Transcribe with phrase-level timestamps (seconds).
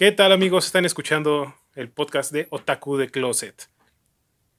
[0.00, 0.64] ¿Qué tal amigos?
[0.64, 3.68] Están escuchando el podcast de Otaku de Closet.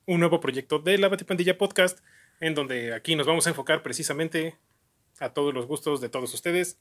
[0.05, 1.97] Un nuevo proyecto de la Batipandilla Podcast
[2.39, 4.59] en donde aquí nos vamos a enfocar precisamente
[5.19, 6.79] a todos los gustos de todos ustedes.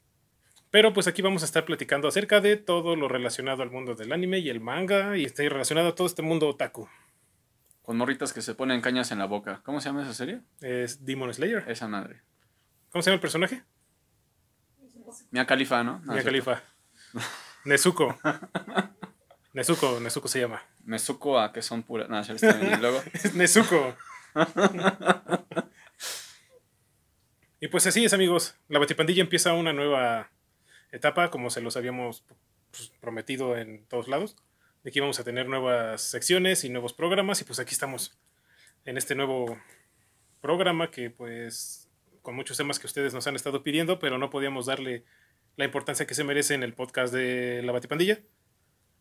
[0.71, 4.13] Pero pues aquí vamos a estar platicando acerca de todo lo relacionado al mundo del
[4.13, 6.87] anime y el manga y está relacionado a todo este mundo otaku.
[7.81, 9.63] Con morritas que se ponen cañas en la boca.
[9.65, 10.43] ¿Cómo se llama esa serie?
[10.61, 11.65] Es Demon Slayer.
[11.67, 12.21] Esa madre.
[12.91, 13.63] ¿Cómo se llama el personaje?
[15.31, 16.01] Mia Khalifa, ¿no?
[16.01, 16.63] No, Mia es Khalifa.
[17.65, 18.19] Nezuko.
[19.53, 20.63] Nezuko, Nezuko se llama.
[20.85, 22.09] Nezuko a que son puras.
[22.09, 22.73] No, bien.
[22.73, 23.03] Y luego.
[23.13, 23.97] Es Nezuko.
[27.61, 28.55] y pues así es, amigos.
[28.69, 30.31] La Batipandilla empieza una nueva
[30.93, 32.25] etapa, como se los habíamos
[32.71, 34.37] pues, prometido en todos lados.
[34.87, 37.41] Aquí vamos a tener nuevas secciones y nuevos programas.
[37.41, 38.19] Y pues aquí estamos
[38.85, 39.59] en este nuevo
[40.41, 41.91] programa que pues
[42.23, 45.05] con muchos temas que ustedes nos han estado pidiendo, pero no podíamos darle
[45.61, 48.19] la importancia que se merece en el podcast de La Batipandilla.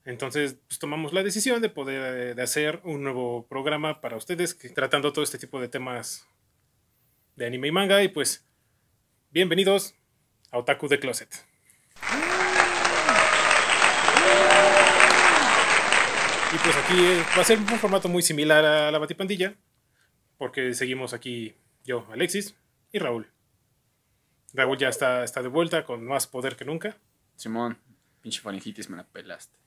[0.06, 4.54] Entonces, pues, tomamos la decisión de poder eh, de hacer un nuevo programa para ustedes,
[4.54, 6.28] que, tratando todo este tipo de temas
[7.36, 8.04] de anime y manga.
[8.04, 8.46] Y pues,
[9.32, 9.96] bienvenidos
[10.52, 11.30] a Otaku de Closet.
[16.52, 19.56] Y pues aquí eh, va a ser un formato muy similar a la Batipandilla,
[20.38, 22.56] porque seguimos aquí yo, Alexis
[22.92, 23.32] y Raúl.
[24.53, 26.97] Raúl ya está, está de vuelta con más poder que nunca.
[27.36, 27.78] Simón,
[28.22, 29.58] pinche faringitis, me la pelaste.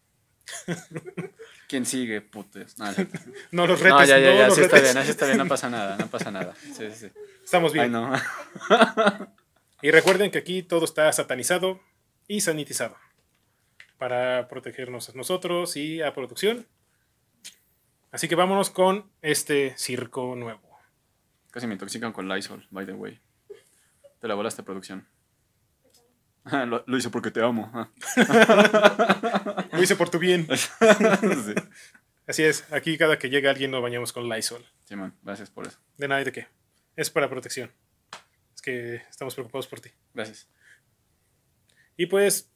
[1.68, 2.78] ¿Quién sigue, putes?
[2.78, 2.86] No,
[3.52, 4.92] no, los retes, no, ya, ya, no ya, sí está retes.
[4.92, 6.54] bien, así está bien, no pasa nada, no pasa nada.
[6.54, 7.12] Sí, sí, sí.
[7.44, 7.84] Estamos bien.
[7.84, 8.12] Ay, no.
[9.84, 11.80] Y recuerden que aquí todo está satanizado
[12.28, 12.96] y sanitizado
[13.98, 16.68] para protegernos a nosotros y a producción.
[18.12, 20.78] Así que vámonos con este circo nuevo.
[21.50, 23.20] Casi me intoxican con Lysol, by the way.
[24.22, 25.08] Te la volaste, producción.
[26.44, 27.68] lo, lo hice porque te amo.
[27.74, 27.90] ah.
[29.72, 30.46] Lo hice por tu bien.
[30.56, 31.54] Sí.
[32.28, 34.64] Así es, aquí cada que llega alguien nos bañamos con Lysol.
[34.84, 35.80] Simón, gracias por eso.
[35.98, 36.46] De nada y de qué.
[36.94, 37.72] Es para protección.
[38.54, 39.90] Es que estamos preocupados por ti.
[40.14, 40.48] Gracias.
[41.96, 42.48] Y pues,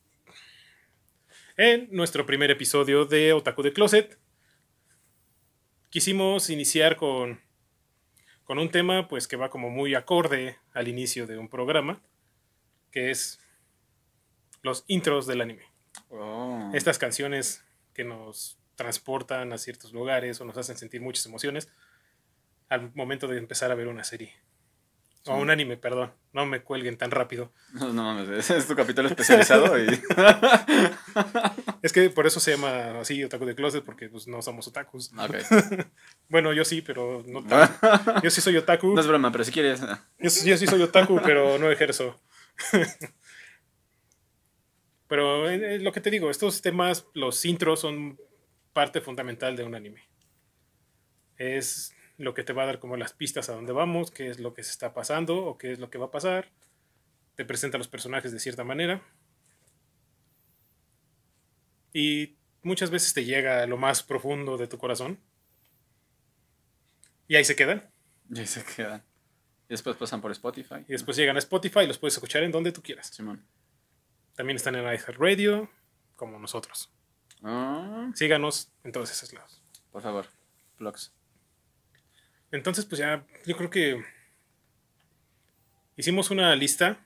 [1.57, 4.17] en nuestro primer episodio de Otaku de Closet,
[5.91, 7.41] quisimos iniciar con,
[8.47, 12.01] con un tema pues que va como muy acorde al inicio de un programa,
[12.91, 13.41] que es
[14.63, 15.65] los intros del anime.
[16.11, 16.71] Oh.
[16.73, 21.69] Estas canciones que nos transportan a ciertos lugares o nos hacen sentir muchas emociones
[22.69, 24.33] al momento de empezar a ver una serie.
[25.27, 26.13] O un anime, perdón.
[26.33, 27.53] No me cuelguen tan rápido.
[27.73, 29.87] No, no ese es tu capítulo especializado y.
[31.83, 35.11] Es que por eso se llama así Otaku de Closet, porque pues no somos otakus.
[36.29, 37.45] Bueno, yo sí, pero no.
[38.23, 38.95] Yo sí soy otaku.
[38.95, 39.81] No es broma, pero si quieres.
[40.19, 42.21] Yo, sí- yo sí soy otaku, pero no ejerzo.
[45.09, 48.19] pero eh, eh, lo que te digo, estos temas, los intros son
[48.73, 50.03] parte fundamental de un anime.
[51.37, 54.39] Es lo que te va a dar como las pistas a dónde vamos, qué es
[54.41, 56.51] lo que se está pasando o qué es lo que va a pasar.
[57.35, 59.03] Te presenta a los personajes de cierta manera.
[61.93, 65.19] Y muchas veces te llega a lo más profundo de tu corazón.
[67.29, 67.91] Y ahí se quedan.
[68.31, 69.03] Y ahí se quedan.
[69.69, 70.85] Y después pasan por Spotify.
[70.89, 73.09] Y después llegan a Spotify y los puedes escuchar en donde tú quieras.
[73.09, 73.45] Simón.
[74.35, 75.71] También están en iHeartRadio,
[76.15, 76.91] como nosotros.
[77.43, 79.63] Ah, Síganos en todos esos lados.
[79.91, 80.27] por favor,
[80.79, 81.13] vlogs.
[82.57, 84.03] Entonces, pues ya, yo creo que
[85.97, 86.99] hicimos una lista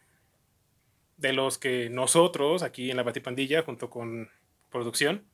[1.16, 4.30] de los que nosotros, aquí en la Batipandilla, junto con
[4.70, 5.24] producción,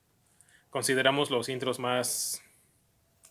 [0.71, 2.43] consideramos los intros más,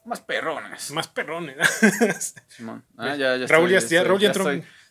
[0.06, 0.91] Más perrones.
[0.91, 1.57] más perrones.
[2.47, 2.85] Simón.
[2.97, 4.45] Ah, ya, ya Raúl, ya, estoy, ya- Raúl ya entró.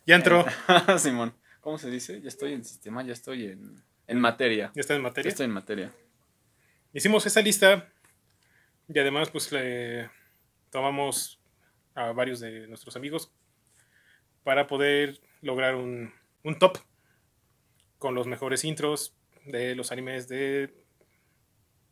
[0.06, 0.44] ya entró.
[0.88, 1.34] en- Simón.
[1.60, 2.20] ¿Cómo se dice?
[2.20, 4.70] Ya estoy en sistema, ya estoy en, en materia.
[4.74, 5.30] Ya está en Ya materia.
[5.30, 5.92] estoy en materia.
[6.92, 7.88] Hicimos esa lista
[8.88, 10.10] y además pues le
[10.70, 11.40] tomamos
[11.94, 13.32] a varios de nuestros amigos
[14.42, 16.78] para poder lograr un, un top
[17.98, 19.16] con los mejores intros
[19.46, 20.74] de los animes de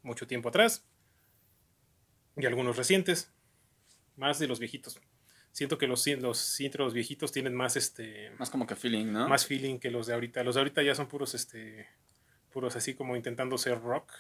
[0.03, 0.85] mucho tiempo atrás
[2.37, 3.33] y algunos recientes,
[4.17, 5.01] más de los viejitos.
[5.53, 9.29] Siento que los, los intros viejitos tienen más este Más como que feeling, ¿no?
[9.29, 10.43] más feeling que los de ahorita.
[10.45, 11.89] Los de ahorita ya son puros este
[12.51, 14.13] puros así como intentando ser rock.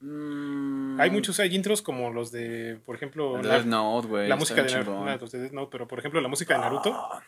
[0.00, 4.70] Mm, Hay muchos hay intros como los de, por ejemplo, Death Note, la música de
[4.70, 5.06] Naruto, chingón.
[5.06, 7.22] no, los de Death Note, pero por ejemplo la música de Naruto, Ah,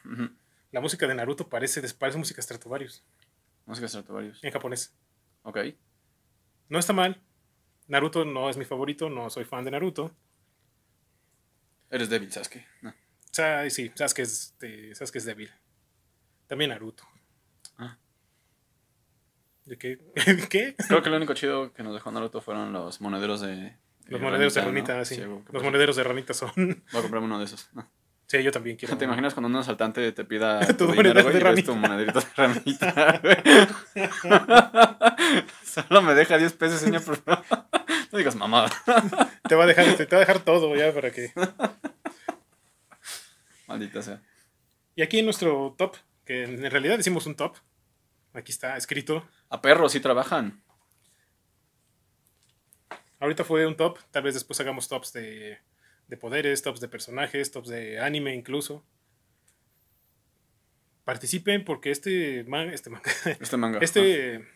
[0.70, 3.02] la música de Naruto parece, parece música Stratovarius
[3.66, 4.42] Música Stratovarius.
[4.44, 4.94] en japonés.
[5.42, 5.58] Ok.
[6.68, 7.20] No está mal.
[7.88, 10.14] Naruto no es mi favorito, no soy fan de Naruto.
[11.90, 12.64] Eres débil, Sasuke.
[12.82, 12.90] No.
[12.90, 12.94] O
[13.32, 15.50] sea, sí, sabes que es, este, sabes que es débil.
[16.46, 17.02] También Naruto.
[19.70, 20.00] ¿De qué?
[20.50, 20.74] ¿Qué?
[20.88, 23.76] Creo que lo único chido que nos dejó Naruto fueron los monederos de.
[24.08, 25.04] Los monederos de ranita, ¿no?
[25.04, 25.22] sí.
[25.52, 26.50] Los monederos de ranita son.
[26.56, 27.68] Voy a comprarme uno de esos.
[27.72, 27.88] No.
[28.26, 28.98] Sí, yo también quiero.
[28.98, 31.66] ¿Te imaginas cuando un asaltante te pida Tu tu, dinero, güey, de ranita.
[31.70, 33.36] tu monederito de ranita, güey?
[35.62, 37.44] Solo me deja 10 pesos, señor, por favor.
[38.10, 38.70] No digas mamada.
[39.48, 41.32] Te va a dejar, te va a dejar todo ya para que.
[43.68, 44.20] Maldita sea.
[44.96, 45.94] Y aquí en nuestro top,
[46.24, 47.54] que en realidad decimos un top.
[48.32, 49.28] Aquí está escrito.
[49.48, 50.62] A perros sí trabajan.
[53.18, 53.98] Ahorita fue un top.
[54.10, 55.58] Tal vez después hagamos tops de,
[56.08, 58.84] de poderes, tops de personajes, tops de anime incluso.
[61.04, 63.10] Participen porque este manga, este manga,
[63.40, 63.78] Este manga.
[63.80, 64.46] Este,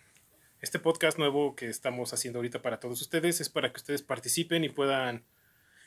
[0.60, 4.64] este podcast nuevo que estamos haciendo ahorita para todos ustedes es para que ustedes participen
[4.64, 5.24] y puedan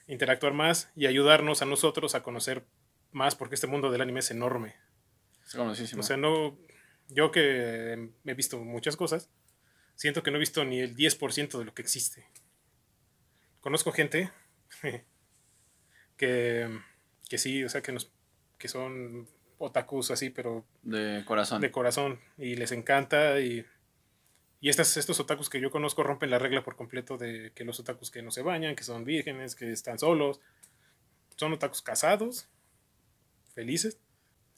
[0.08, 2.66] interactuar más y ayudarnos a nosotros a conocer
[3.12, 4.76] más porque este mundo del anime es enorme.
[5.46, 5.56] Es.
[5.56, 6.58] O sea, no,
[7.10, 9.30] yo que he visto muchas cosas,
[9.96, 12.26] siento que no he visto ni el 10% de lo que existe.
[13.62, 14.32] Conozco gente
[16.18, 16.80] que,
[17.30, 18.12] que sí, o sea, que, nos,
[18.58, 19.28] que son
[19.58, 21.62] otakus así, pero de corazón.
[21.62, 23.66] de corazón y les encanta y,
[24.60, 27.80] y estas, estos otakus que yo conozco rompen la regla por completo de que los
[27.80, 30.40] otakus que no se bañan, que son vírgenes, que están solos,
[31.36, 32.50] son otakus casados,
[33.54, 34.00] felices,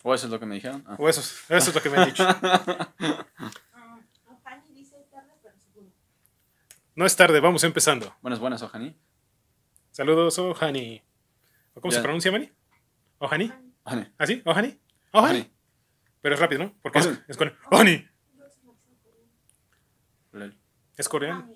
[0.03, 0.83] O eso es lo que me dijeron.
[0.87, 0.95] Ah.
[0.97, 2.23] o eso, es- eso es lo que me han dicho.
[2.25, 2.93] Ah,
[4.43, 5.91] Fanny dice tarde, pero seguro.
[6.95, 8.15] No es tarde, vamos empezando.
[8.21, 8.97] Buenas, buenas, Ojani.
[9.91, 11.03] Saludos, Ohani.
[11.73, 11.97] ¿O ¿Cómo Ya.
[11.97, 12.49] se pronuncia, Mani?
[13.17, 13.51] ¿Ohani?
[13.83, 14.13] Ojani.
[14.17, 14.41] ¿Así?
[14.45, 14.79] ¿Ohani?
[15.11, 15.29] ¿Ohani?
[15.41, 15.51] Ojani.
[16.21, 16.75] Pero es rápido, ¿no?
[16.81, 17.19] Porque es, Ohani.
[17.27, 18.07] es con Ohani.
[20.97, 21.53] Es coreano.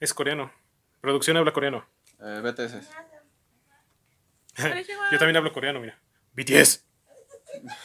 [0.00, 0.52] Es coreano.
[1.00, 1.86] Producción habla coreano.
[2.20, 2.88] Eh, BTS.
[5.12, 5.98] Yo también hablo coreano, mira.
[6.34, 6.86] BTS.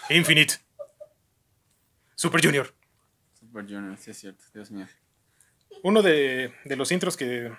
[0.09, 0.55] Infinite.
[2.15, 2.73] Super Junior.
[3.33, 4.43] Super Junior, sí es cierto.
[4.53, 4.87] Dios mío.
[5.83, 7.51] Uno de, de los intros que,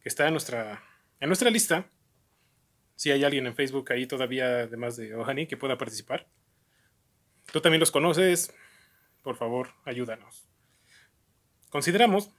[0.00, 0.82] que está en nuestra,
[1.20, 1.88] en nuestra lista.
[2.96, 6.28] Si hay alguien en Facebook ahí todavía, además de Ohani, que pueda participar.
[7.52, 8.52] Tú también los conoces.
[9.22, 10.46] Por favor, ayúdanos.
[11.70, 12.30] Consideramos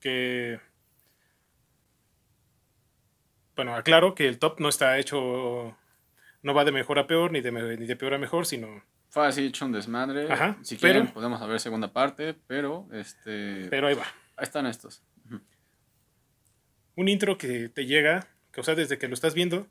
[0.00, 0.60] que.
[3.56, 5.76] Bueno, aclaro que el top no está hecho.
[6.42, 8.82] No va de mejor a peor, ni de, me- ni de peor a mejor, sino.
[9.10, 10.30] Fue así hecho un desmadre.
[10.30, 13.66] Ajá, si pero- quieren, podemos ver segunda parte, pero este.
[13.70, 14.04] Pero ahí va.
[14.36, 15.02] Ahí están estos.
[16.94, 19.68] Un intro que te llega, que o sea, desde que lo estás viendo,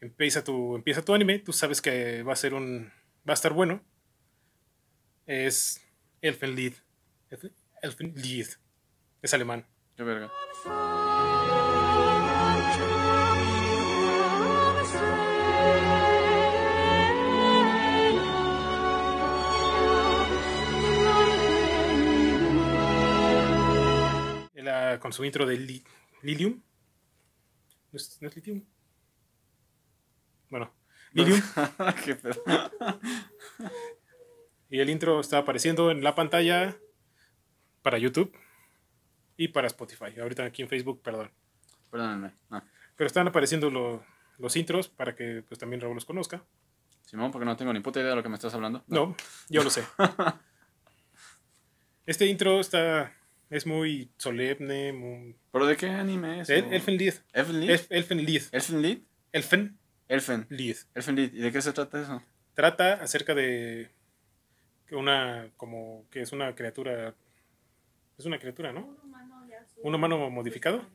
[0.00, 2.86] empieza tu, empieza tu anime, tú sabes que va a ser un,
[3.28, 3.80] va a estar bueno.
[5.26, 5.80] Es
[6.20, 6.74] Elfenlied.
[7.30, 8.48] Elfen- Elfenlied.
[9.22, 9.64] Es alemán.
[9.96, 10.30] Qué verga.
[25.00, 25.84] Con su intro de Li-
[26.22, 26.62] Lilium.
[27.90, 28.64] ¿No es, no es Lilium?
[30.50, 30.72] Bueno,
[31.12, 31.40] Lilium.
[32.04, 32.42] Qué pedo.
[34.70, 36.76] y el intro está apareciendo en la pantalla
[37.82, 38.34] para YouTube
[39.36, 40.18] y para Spotify.
[40.20, 41.30] Ahorita aquí en Facebook, perdón.
[41.90, 42.32] Perdónenme.
[42.50, 42.62] No.
[42.96, 44.04] Pero están apareciendo lo-
[44.38, 46.44] los intros para que pues, también Raúl los conozca.
[47.04, 48.84] Simón, porque no tengo ni puta idea de lo que me estás hablando.
[48.86, 49.14] No,
[49.48, 49.84] yo lo sé.
[52.06, 53.14] Este intro está
[53.52, 55.36] es muy solemne, muy...
[55.52, 56.50] ¿Pero de qué anime es?
[56.50, 57.14] El- o- Elfenlied.
[57.32, 57.70] ¿Elfenlied?
[57.70, 58.42] Elf- Elfenlied.
[58.52, 58.98] ¿Elfenlied?
[59.32, 59.72] Elfenlied.
[60.08, 60.46] Elfen.
[60.94, 61.32] Elfenlied.
[61.34, 62.22] ¿Y de qué se trata eso?
[62.54, 63.90] Trata acerca de
[64.86, 67.14] que una, como que es una criatura,
[68.18, 68.86] es una criatura, ¿no?
[68.86, 70.86] Un humano ya su- Un humano modificado.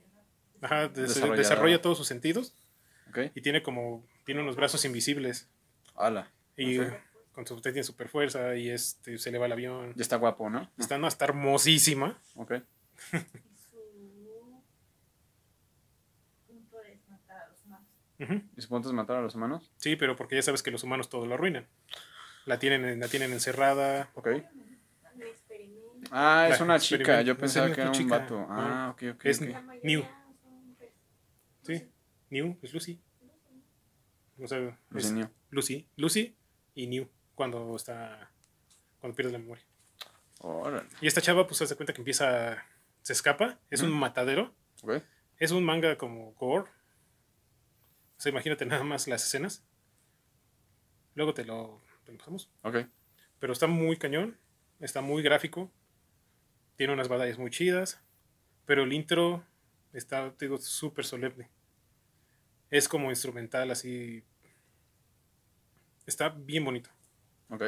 [0.62, 2.56] Ajá, desarrolla todos sus sentidos
[3.10, 3.20] ¿Ok?
[3.36, 5.50] y tiene como, tiene unos brazos invisibles
[5.96, 6.32] Ala.
[6.56, 6.80] y.
[7.38, 9.94] con su tiene super fuerza y este, se le va el avión.
[9.96, 10.72] Ya está guapo, ¿no?
[10.75, 12.20] Está, no, está hermosísima.
[12.34, 12.53] Ok.
[13.13, 13.20] y
[16.58, 17.88] su punto es matar a los humanos.
[18.20, 18.41] Ujú.
[18.58, 19.72] ¿Y su punto es matar a los humanos?
[19.77, 21.67] Sí, pero porque ya sabes que los humanos todo lo arruinan.
[22.48, 24.10] La tienen, la tienen encerrada.
[24.15, 24.29] Ok.
[26.10, 27.22] Ah, es La una chica.
[27.22, 28.17] Yo pensaba que era un chica.
[28.17, 28.48] vato.
[28.50, 28.89] Ah.
[28.96, 29.25] Ok, ok.
[29.25, 29.50] Es- ok.
[29.50, 30.06] La mayoría New.
[31.62, 31.88] Sí,
[32.32, 33.00] New, es Lucy.
[34.41, 35.27] O sea, es New.
[35.51, 36.36] Lucy, Lucy
[36.74, 38.32] y New cuando está,
[39.00, 39.63] cuando pierde la memoria.
[40.39, 40.89] Órale.
[41.00, 42.65] Y esta chava, pues, se hace cuenta que empieza,
[43.03, 44.53] se escapa, es un matadero,
[45.38, 46.70] es un manga como gore.
[48.17, 49.63] O sea, imagínate nada más las escenas.
[51.13, 52.50] Luego te lo, te lo pasamos.
[52.63, 52.77] Ok.
[53.39, 54.39] Pero está muy cañón,
[54.79, 55.72] está muy gráfico,
[56.75, 58.01] tiene unas batallas muy chidas,
[58.65, 59.46] pero el intro
[59.94, 61.51] está, te digo, súper solemne.
[62.72, 64.24] Es como instrumental, así.
[66.08, 66.97] Está bien bonito.
[67.50, 67.63] Ok.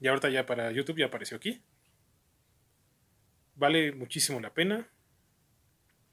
[0.00, 1.62] Y ahorita ya para YouTube ya apareció aquí.
[3.56, 4.88] Vale muchísimo la pena.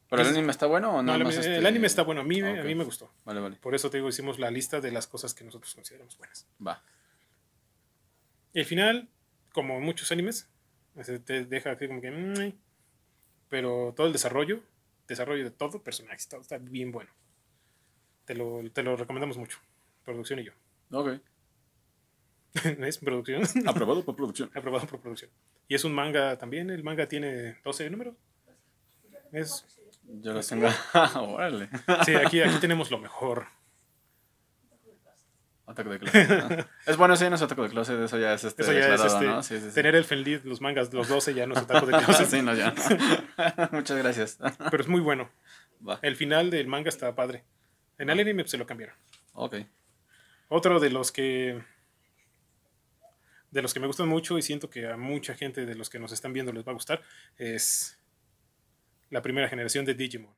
[0.10, 2.22] ¿Pero el anime está bueno o No, el, anime- este- el anime está bueno.
[2.22, 3.12] A mí, me- Ah, a mí me gustó.
[3.26, 3.56] Vale, vale.
[3.58, 6.46] Por eso te digo, hicimos la lista de las cosas que nosotros consideramos buenas.
[6.66, 6.84] Va.
[8.54, 9.08] Al final,
[9.54, 10.50] como muchos animes,
[11.26, 12.12] te deja así como que...
[12.12, 12.54] mm,
[13.48, 14.62] pero todo el desarrollo,
[15.08, 17.10] desarrollo de todo, personajes, todo está bien bueno.
[18.26, 19.60] Te lo, te lo recomendamos mucho.
[20.04, 20.52] Producción y yo.
[20.92, 21.22] Ok.
[22.64, 23.44] es producción.
[23.68, 24.50] Aprobado por producción.
[24.54, 25.32] Aprobado por producción.
[25.68, 26.70] Y es un manga también.
[26.70, 28.16] El manga tiene 12 números.
[29.32, 29.66] Es,
[30.04, 30.68] Yo los tengo.
[31.16, 31.70] Órale.
[32.06, 33.46] sí, aquí, aquí tenemos lo mejor.
[35.66, 36.68] Ataque de closet.
[36.86, 38.62] es bueno, sí, no es ataque de closet, eso ya es este.
[38.62, 39.42] Eso ya es este, ¿no?
[39.42, 39.74] Sí, sí, sí.
[39.74, 42.28] tener el Fenlid, los mangas, los 12 ya no es otaku de closet.
[42.28, 42.74] sí, no, ya.
[43.72, 44.38] Muchas gracias.
[44.70, 45.30] Pero es muy bueno.
[45.88, 45.98] Va.
[46.02, 47.46] El final del manga está padre.
[47.98, 48.96] En el anime pues, se lo cambiaron.
[49.34, 49.56] Ok.
[50.50, 51.64] Otro de los que
[53.52, 56.00] de los que me gustan mucho y siento que a mucha gente de los que
[56.00, 57.02] nos están viendo les va a gustar
[57.38, 58.00] es
[59.10, 60.34] la primera generación de Digimon.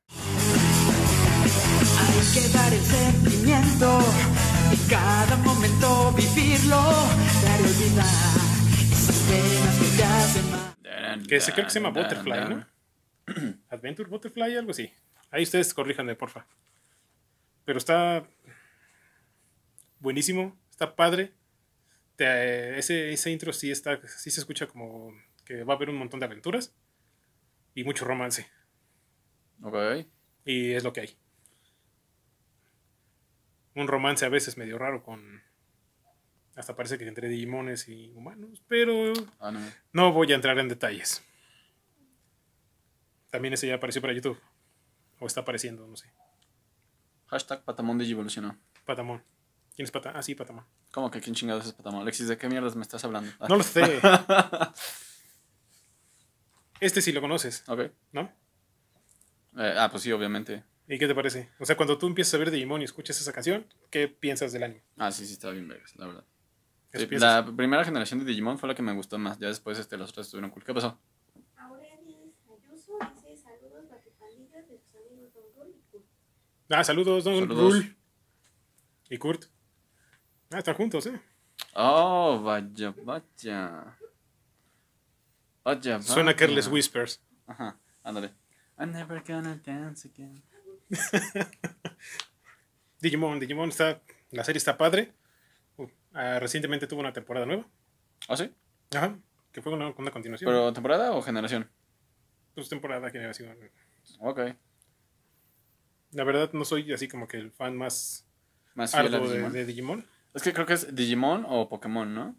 [1.98, 4.00] Hay que dar el sentimiento
[4.72, 6.76] y cada momento vivirlo.
[6.76, 8.44] Dar olvidar.
[11.28, 12.66] Que se creo que se llama Butterfly, ¿no?
[13.68, 14.92] Adventure Butterfly, algo así.
[15.30, 16.46] Ahí ustedes corríjanme, porfa.
[17.64, 18.26] Pero está
[20.00, 21.32] buenísimo, está padre.
[22.16, 25.12] Te- ese, ese intro sí está, sí se escucha como
[25.44, 26.74] que va a haber un montón de aventuras
[27.74, 28.48] y mucho romance.
[29.62, 30.06] Ok.
[30.44, 31.18] Y es lo que hay.
[33.74, 35.42] Un romance a veces medio raro con...
[36.54, 39.60] Hasta parece que entre Digimones y humanos, pero Ah, no.
[39.92, 41.24] no voy a entrar en detalles.
[43.30, 44.38] También ese ya apareció para YouTube.
[45.18, 46.12] O está apareciendo, no sé.
[47.26, 48.56] Hashtag Patamón Digivolucionó.
[48.84, 49.24] Patamón.
[49.74, 50.18] ¿Quién es Patamón?
[50.18, 50.64] Ah, sí, Patamón.
[50.92, 52.02] ¿Cómo que quién chingados es Patamón?
[52.02, 53.30] Alexis, ¿de qué mierdas me estás hablando?
[53.40, 54.00] Ah, No lo sé.
[56.80, 57.82] Este sí lo conoces, Ok.
[58.12, 58.30] ¿no?
[59.56, 60.64] Eh, ah, pues sí, obviamente.
[60.88, 61.48] ¿Y qué te parece?
[61.60, 64.64] O sea, cuando tú empiezas a ver Digimon y escuchas esa canción, ¿qué piensas del
[64.64, 64.82] anime?
[64.98, 66.24] Ah, sí, sí, estaba bien vergas, la verdad.
[66.90, 67.46] ¿Qué Sí, piensas?
[67.46, 69.38] la primera generación de Digimon fue la que me gustó más.
[69.38, 70.64] Ya después este, los otros estuvieron cool.
[70.64, 70.98] ¿Qué pasó?
[71.56, 76.04] Aurelis Ayuso dice saludos batipandillas de sus amigos Don Rul y Kurt.
[76.70, 77.72] Ah, saludos, Don Saludos.
[77.74, 77.96] Rule.
[79.08, 79.44] Y Kurt.
[80.50, 81.20] Ah, están juntos, ¿eh?
[81.74, 83.96] Oh, vaya, vaya.
[85.64, 86.36] Vaya, Suena vaya.
[86.36, 87.20] Careless Whispers.
[87.46, 88.32] Ajá, ándale.
[88.78, 90.42] I'm never gonna dance again.
[93.00, 94.02] Digimon, Digimon está.
[94.30, 95.12] La serie está padre.
[95.76, 97.66] Uh, ah, recientemente tuvo una temporada nueva.
[98.28, 98.52] ¿Ah, sí?
[98.94, 99.16] Ajá.
[99.52, 100.48] Que fue una, una continuación.
[100.50, 101.70] ¿Pero temporada o generación?
[102.54, 103.56] Pues temporada generación.
[104.18, 104.40] Ok.
[106.12, 108.26] La verdad, no soy así como que el fan más
[108.74, 110.06] Más fiel arduo de, de Digimon.
[110.34, 112.36] Es que creo que es Digimon o Pokémon, ¿no?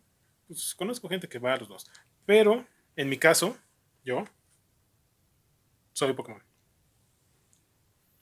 [0.48, 1.90] Pues conozco gente que va a los dos.
[2.25, 3.58] Pero, en mi caso,
[4.04, 4.25] yo
[5.94, 6.44] soy Pokémon.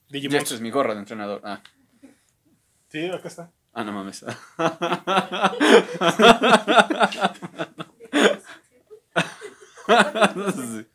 [0.10, 0.38] Y Digimon.
[0.38, 1.42] esto es mi gorra de entrenador.
[1.44, 1.62] Ah,
[2.90, 3.52] Sí, acá está.
[3.74, 4.24] ah no mames.
[10.54, 10.88] Sí.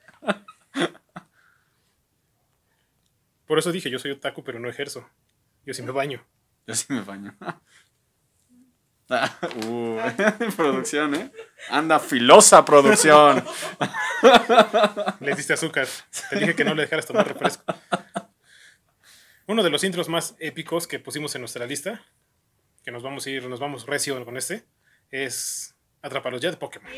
[3.46, 5.08] Por eso dije, yo soy otaku, pero no ejerzo.
[5.64, 6.22] Yo sí me baño.
[6.66, 7.36] Yo sí me baño.
[9.10, 9.98] Ah, uh,
[10.56, 11.30] producción, ¿eh?
[11.70, 13.42] Anda, filosa producción.
[15.20, 15.88] Le diste azúcar.
[16.30, 17.64] Te dije que no le dejaras tomar refresco.
[19.46, 22.04] Uno de los intros más épicos que pusimos en nuestra lista,
[22.84, 24.64] que nos vamos a ir, nos vamos recio con este,
[25.10, 26.90] es Atrapalos ya de Pokémon.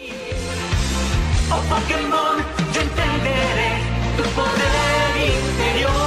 [1.52, 3.70] Oh Pokémon, yo entenderé
[4.16, 5.99] tu poder interior.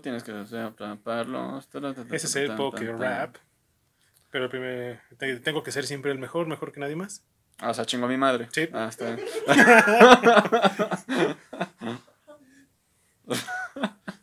[0.00, 0.22] Pokémon.
[0.22, 1.68] Tienes que atraparlos.
[2.10, 3.36] Ese es el Poké Rap.
[4.30, 7.24] Pero el primer- te- tengo que ser siempre el mejor, mejor que nadie más.
[7.58, 8.48] Ah, o sea, chingo a mi madre.
[8.52, 8.68] Sí.
[8.72, 9.26] Ah, está bien.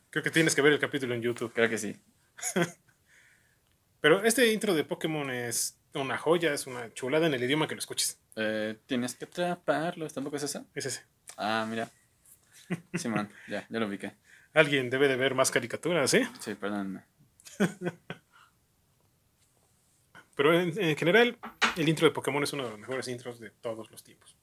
[0.10, 1.54] Creo que tienes que ver el capítulo en YouTube.
[1.54, 1.96] Creo que sí.
[4.02, 7.76] Pero este intro de Pokémon es una joya, es una chulada en el idioma que
[7.76, 8.20] lo escuches.
[8.36, 10.14] Eh, tienes que atraparlos.
[10.14, 10.66] ¿Tampoco es esa?
[10.74, 11.04] Es ese.
[11.38, 11.90] Ah, mira.
[12.96, 13.30] Sí, man.
[13.48, 14.16] Ya, ya lo ubiqué.
[14.58, 16.28] Alguien debe de ver más caricaturas, ¿eh?
[16.40, 17.04] Sí, perdónenme.
[20.36, 21.38] Pero en, en general,
[21.76, 24.36] el intro de Pokémon es uno de los mejores intros de todos los tiempos.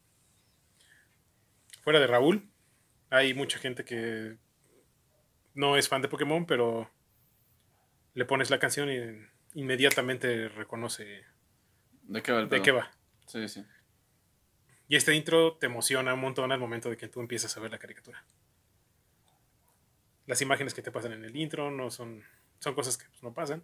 [1.82, 2.48] Fuera de Raúl,
[3.10, 4.36] hay mucha gente que
[5.54, 6.88] no es fan de Pokémon, pero
[8.14, 11.24] le pones la canción y inmediatamente reconoce
[12.04, 12.88] ¿De qué va el de qué va.
[13.26, 13.64] Sí, sí.
[14.86, 17.72] Y este intro te emociona un montón al momento de que tú empiezas a ver
[17.72, 18.24] la caricatura.
[20.26, 22.22] Las imágenes que te pasan en el intro no son,
[22.58, 23.62] son cosas que pues, no pasan.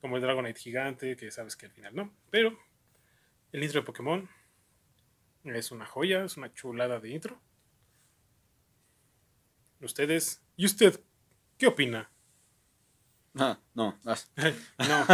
[0.00, 2.12] Como el Dragonite gigante, que sabes que al final no.
[2.30, 2.56] Pero
[3.52, 4.28] el intro de Pokémon
[5.44, 7.40] es una joya, es una chulada de intro.
[9.80, 11.00] Ustedes, ¿y usted
[11.56, 12.10] qué opina?
[13.36, 13.98] Ah, no.
[14.78, 15.06] No,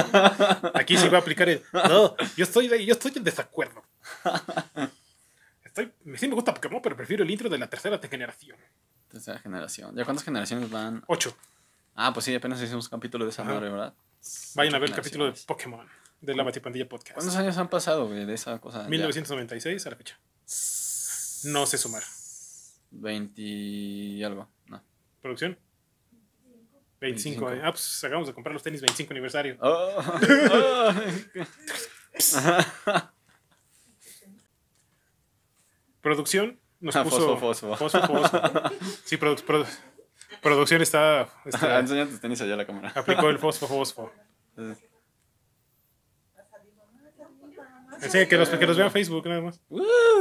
[0.75, 1.63] aquí sí va a aplicar el.
[1.73, 3.83] No, yo estoy, de- yo estoy en desacuerdo.
[5.65, 8.57] Estoy, sí me gusta Pokémon, pero prefiero el intro de la tercera generación.
[9.15, 9.95] Tercera generación.
[9.95, 11.05] ¿Ya cuántas generaciones van?
[11.07, 11.37] Ocho.
[11.95, 13.95] Ah, pues sí, apenas hicimos un capítulo de esa madre, ¿verdad?
[14.57, 15.35] Vayan a ver el capítulo de.
[15.47, 15.87] Pokémon
[16.21, 17.15] de la Batipandilla Podcast.
[17.15, 18.83] ¿Cuántos años han pasado, güey, de esa cosa?
[18.83, 18.89] Ya.
[18.89, 20.19] 1996 a la fecha.
[21.45, 22.03] No sé sumar.
[22.91, 24.49] 20 y algo.
[24.67, 24.83] No.
[25.23, 25.57] ¿Producción?
[27.01, 27.47] 25.
[27.47, 27.53] 25.
[27.53, 27.61] eh.
[27.65, 29.57] Ah, pues acabamos de comprar los tenis 25 aniversario.
[29.61, 30.03] Oh.
[36.01, 37.37] Producción nos Ah, puso.
[37.39, 37.77] fosfo, fosfo.
[37.77, 38.41] Fosfo, fosfo.
[39.05, 39.67] Sí, produ- produ-
[40.43, 41.29] producción está.
[41.45, 42.93] está- Enseña tus tenis allá a la cámara.
[42.95, 44.13] aplicó el fosfo, fosfo.
[48.11, 49.61] Sí, que los, que los vean en Facebook nada más.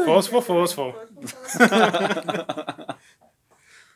[0.06, 0.96] Fosfo, fosfo.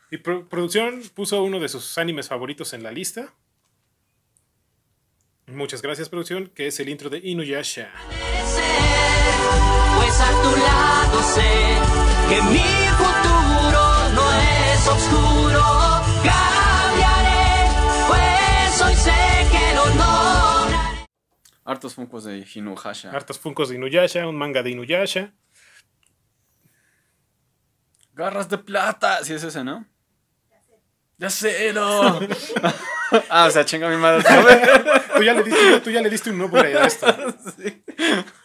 [0.10, 3.34] Y pro- producción puso uno de sus animes favoritos en la lista.
[5.48, 7.92] Muchas gracias, producción, que es el intro de Inuyasha.
[9.98, 10.22] Pues
[12.30, 15.64] que mi futuro no es oscuro.
[16.24, 17.70] Cambiaré,
[18.08, 21.06] pues hoy sé que lo lograré.
[21.64, 23.12] Hartos funcos de Hinuhasha.
[23.12, 25.34] Hartos funcos de Inuyasha, un manga de Inuyasha.
[28.14, 29.24] Garras de plata.
[29.24, 29.86] Sí, es ese, ¿no?
[31.18, 32.20] Ya sé, no.
[33.30, 34.24] ah, o sea, chinga mi madre.
[35.16, 37.08] Tú ya le diste, tú ya le diste un nuevo a esto.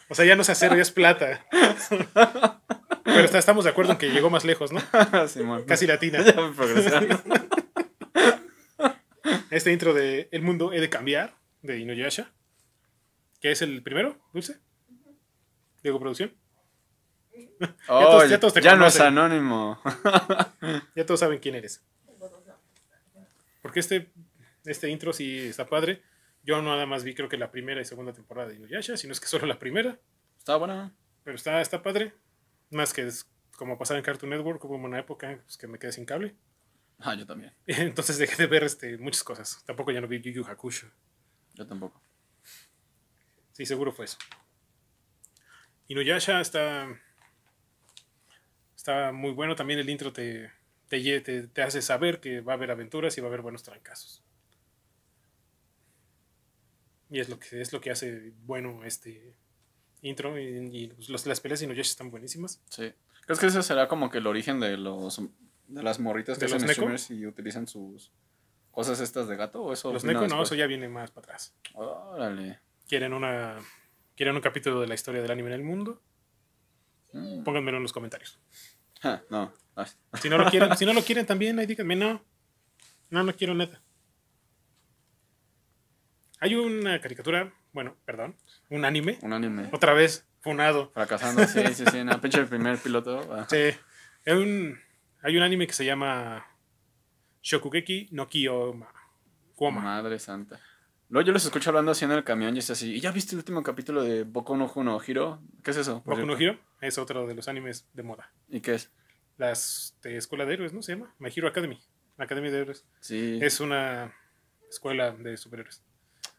[0.08, 1.46] O sea, ya no es acero, ya es plata.
[3.04, 4.80] Pero está- estamos de acuerdo en que llegó más lejos, ¿no?
[5.28, 5.64] Simón.
[5.64, 6.20] Casi latina.
[6.24, 7.20] Ya voy progresando.
[9.50, 12.32] Este intro de El mundo he de cambiar, de Inuyasha.
[13.40, 14.58] Que es el primero, Dulce.
[15.82, 16.32] Diego Producción.
[17.88, 19.80] Oh, ya ya, todos te ya no es anónimo.
[20.94, 21.82] Ya todos saben quién eres.
[23.60, 24.10] Porque este,
[24.64, 26.02] este intro sí está padre.
[26.44, 29.12] Yo nada más vi creo que la primera y segunda temporada de Inuyasha, si no
[29.12, 29.98] es que solo la primera.
[30.38, 30.92] Está bueno.
[31.24, 32.14] Pero está, está padre.
[32.72, 35.92] Más que es como pasaba en Cartoon Network, hubo una época pues, que me quedé
[35.92, 36.34] sin cable.
[36.98, 37.52] Ah, yo también.
[37.66, 39.62] Entonces dejé de ver este, muchas cosas.
[39.64, 40.88] Tampoco ya no vi Yu Yu Hakusho.
[41.54, 42.02] Yo tampoco.
[43.52, 44.18] Sí, seguro fue eso.
[45.88, 46.88] Inuyasha está.
[48.74, 49.54] Está muy bueno.
[49.54, 50.50] También el intro te,
[50.88, 53.62] te, te, te hace saber que va a haber aventuras y va a haber buenos
[53.62, 54.24] trancazos.
[57.10, 59.36] Y es lo que, es lo que hace bueno este
[60.02, 60.38] intro.
[60.38, 62.60] Y, y, pues, los- las peleas de Inuyasha están buenísimas.
[62.68, 62.92] Sí.
[63.24, 65.20] ¿Crees que ese será como que el origen de los
[65.68, 66.74] de las morritas que ¿De los hacen Neko?
[66.80, 68.12] streamers y utilizan sus
[68.70, 69.62] cosas estas de gato?
[69.62, 71.54] ¿O eso Los Neko no, eso ya viene más para atrás.
[71.74, 72.58] Órale.
[72.88, 73.58] ¿Quieren, una,
[74.16, 76.02] ¿Quieren un capítulo de la historia del anime en el mundo?
[77.12, 77.42] Mm.
[77.44, 78.38] Pónganmelo en los comentarios.
[79.00, 79.52] Ja, no.
[80.20, 82.22] Si no lo quieren, si no lo quieren también, ahí díganme, no.
[83.10, 83.80] No, no quiero neta.
[86.40, 88.36] Hay una caricatura, bueno, perdón,
[88.70, 89.68] un anime, Un anime.
[89.72, 90.90] otra vez, funado.
[90.92, 92.04] Fracasando, sí, sí, sí.
[92.04, 93.20] No, pinche el primer piloto.
[93.32, 93.46] ah.
[93.48, 93.70] Sí,
[94.26, 94.78] hay un,
[95.22, 96.46] hay un anime que se llama
[97.42, 98.88] Shokugeki no Kiyoma.
[99.54, 99.80] Kuoma.
[99.80, 100.60] Madre santa.
[101.08, 102.94] Luego yo los escucho hablando así en el camión y es así.
[102.94, 105.00] ¿Y ya viste el último capítulo de Boku no?
[105.06, 105.42] Hiro?
[105.62, 106.02] ¿Qué es eso?
[106.06, 106.36] Boku no?
[106.38, 108.32] Hero es otro de los animes de moda.
[108.48, 108.90] ¿Y qué es?
[109.36, 110.80] Las de Escuela de Héroes, ¿no?
[110.82, 111.78] Se llama My Hero Academy.
[112.16, 112.86] Academia de Héroes.
[113.00, 113.38] Sí.
[113.42, 114.14] Es una
[114.70, 115.82] escuela de superhéroes.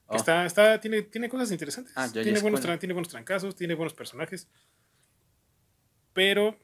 [0.08, 0.16] Oh.
[0.16, 1.94] Está, está, tiene, tiene cosas interesantes.
[1.96, 2.76] Ah, tiene, buenos escuela.
[2.76, 4.48] tra- tiene buenos trancazos, tiene buenos personajes.
[6.14, 6.60] Pero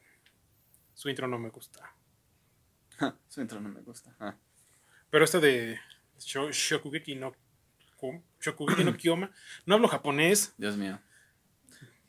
[0.94, 1.92] su intro no me gusta.
[2.98, 4.14] Ja, Su intro no me gusta.
[4.20, 4.36] Ah.
[5.10, 5.78] Pero esta de
[6.18, 7.32] Sho- Shokugeki no,
[7.96, 9.30] Ku- Shokugeki no Kyoma,
[9.66, 10.54] no hablo japonés.
[10.58, 11.00] Dios mío.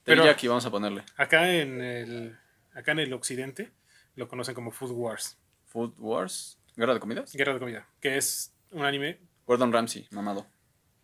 [0.03, 1.03] Pero- Pero aquí vamos a ponerle.
[1.15, 2.37] Acá en el,
[2.73, 3.71] acá en el occidente
[4.15, 6.59] lo conocen como Food Wars, Food Wars.
[6.75, 7.33] ¿Guerra de comidas?
[7.33, 10.45] Guerra de Comida, que es un anime, Gordon Ramsay, mamado.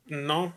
[0.07, 0.53] No,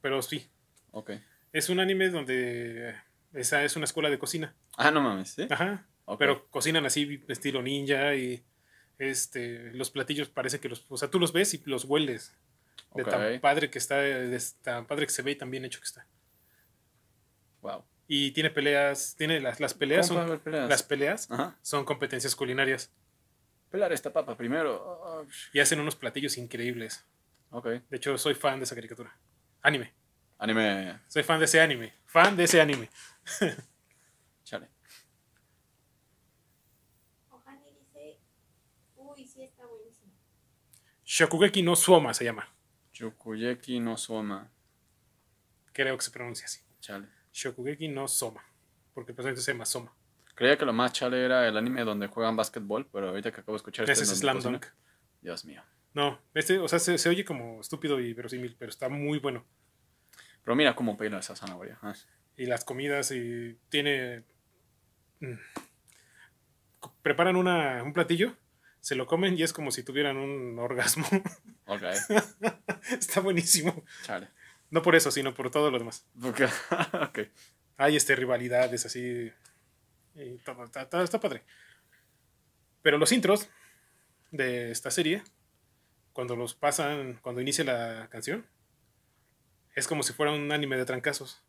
[0.00, 0.48] pero sí.
[0.92, 1.12] Ok.
[1.52, 2.94] Es un anime donde
[3.34, 4.54] esa es una escuela de cocina.
[4.76, 5.46] Ah, no mames, ¿sí?
[5.50, 5.86] Ajá.
[6.18, 8.42] Pero cocinan así estilo ninja y
[8.98, 12.34] este los platillos parece que los, o sea, tú los ves y los hueles.
[12.94, 15.80] De tan padre que está, de tan padre que se ve y tan bien hecho
[15.80, 16.06] que está.
[17.60, 17.84] Wow.
[18.06, 20.68] Y tiene peleas, tiene las, las peleas ¿Cómo son peleas?
[20.68, 21.58] las peleas Ajá.
[21.60, 22.90] son competencias culinarias
[23.70, 24.82] Pelar esta papa primero.
[24.82, 27.04] Oh, y hacen unos platillos increíbles.
[27.50, 27.66] Ok.
[27.66, 29.16] De hecho, soy fan de esa caricatura.
[29.62, 29.92] Anime.
[30.38, 31.00] Anime.
[31.08, 31.94] Soy fan de ese anime.
[32.04, 32.88] Fan de ese anime.
[34.44, 34.68] Chale.
[37.30, 38.20] Ohani dice,
[38.96, 40.12] uy, sí está buenísimo.
[41.04, 42.48] Shokugeki no Suoma se llama.
[42.92, 44.50] Chukuyeki no Soma.
[45.72, 46.60] Creo que se pronuncia así.
[46.80, 47.08] Chale.
[47.32, 48.44] Shokugeki no Soma.
[48.94, 49.94] Porque personalmente se llama Soma.
[50.34, 53.54] Creía que lo más chale era el anime donde juegan básquetbol, pero ahorita que acabo
[53.54, 54.66] de escuchar Ese es donde Slam Dunk.
[55.20, 55.62] Dios mío.
[55.98, 59.44] No, este, o sea, se, se oye como estúpido y verosímil, pero está muy bueno.
[60.44, 61.76] Pero mira cómo pela esa zanahoria.
[61.82, 61.92] Ah,
[62.36, 64.22] Y las comidas y tiene...
[65.18, 65.34] mm,
[67.02, 68.36] Preparan una, un platillo,
[68.80, 71.06] se lo comen y es como si tuvieran un orgasmo.
[71.70, 71.82] Ok,
[72.98, 73.84] está buenísimo.
[74.02, 74.28] chale.
[74.70, 76.06] No por eso, sino por todo lo demás.
[76.22, 77.20] Ok.
[77.76, 79.30] Hay este, rivalidades así.
[80.14, 81.42] Y todo, está, está- está padre.
[82.82, 83.50] Pero los intros
[84.30, 85.22] de esta serie,
[86.18, 88.44] cuando los pasan, cuando inicia la canción,
[89.76, 91.44] es como si fuera un anime de trancazos.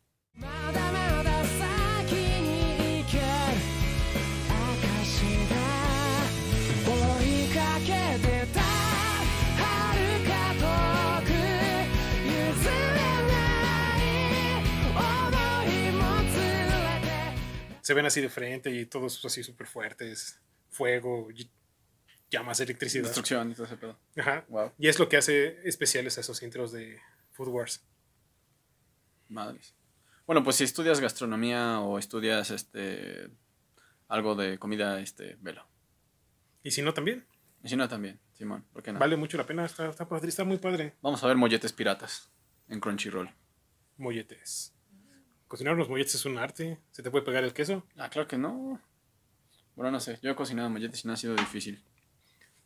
[17.82, 21.32] se ven así de frente y todos así súper fuertes, fuego,
[22.30, 23.04] llamas, electricidad.
[23.04, 24.00] Destrucción y todo ese pedo.
[24.18, 24.46] Ajá.
[24.50, 24.72] Wow.
[24.78, 27.00] Y es lo que hace especiales a esos intros de
[27.32, 27.84] Food Wars.
[29.28, 29.76] Madres.
[30.26, 33.30] Bueno, pues si estudias gastronomía o estudias este
[34.10, 35.66] algo de comida, este, velo.
[36.64, 37.26] Y si no, también.
[37.64, 39.00] Y si no, también, Simón, ¿por qué no?
[39.00, 39.66] Vale mucho la pena.
[39.66, 40.96] Está, está, padre, está muy padre.
[41.02, 42.30] Vamos a ver molletes piratas
[42.68, 43.30] en Crunchyroll.
[43.98, 44.74] Molletes.
[45.48, 46.80] Cocinar unos molletes es un arte.
[46.92, 47.86] Se te puede pegar el queso.
[47.98, 48.82] Ah, claro que no.
[49.76, 51.84] Bueno, no sé, yo he cocinado molletes y no ha sido difícil.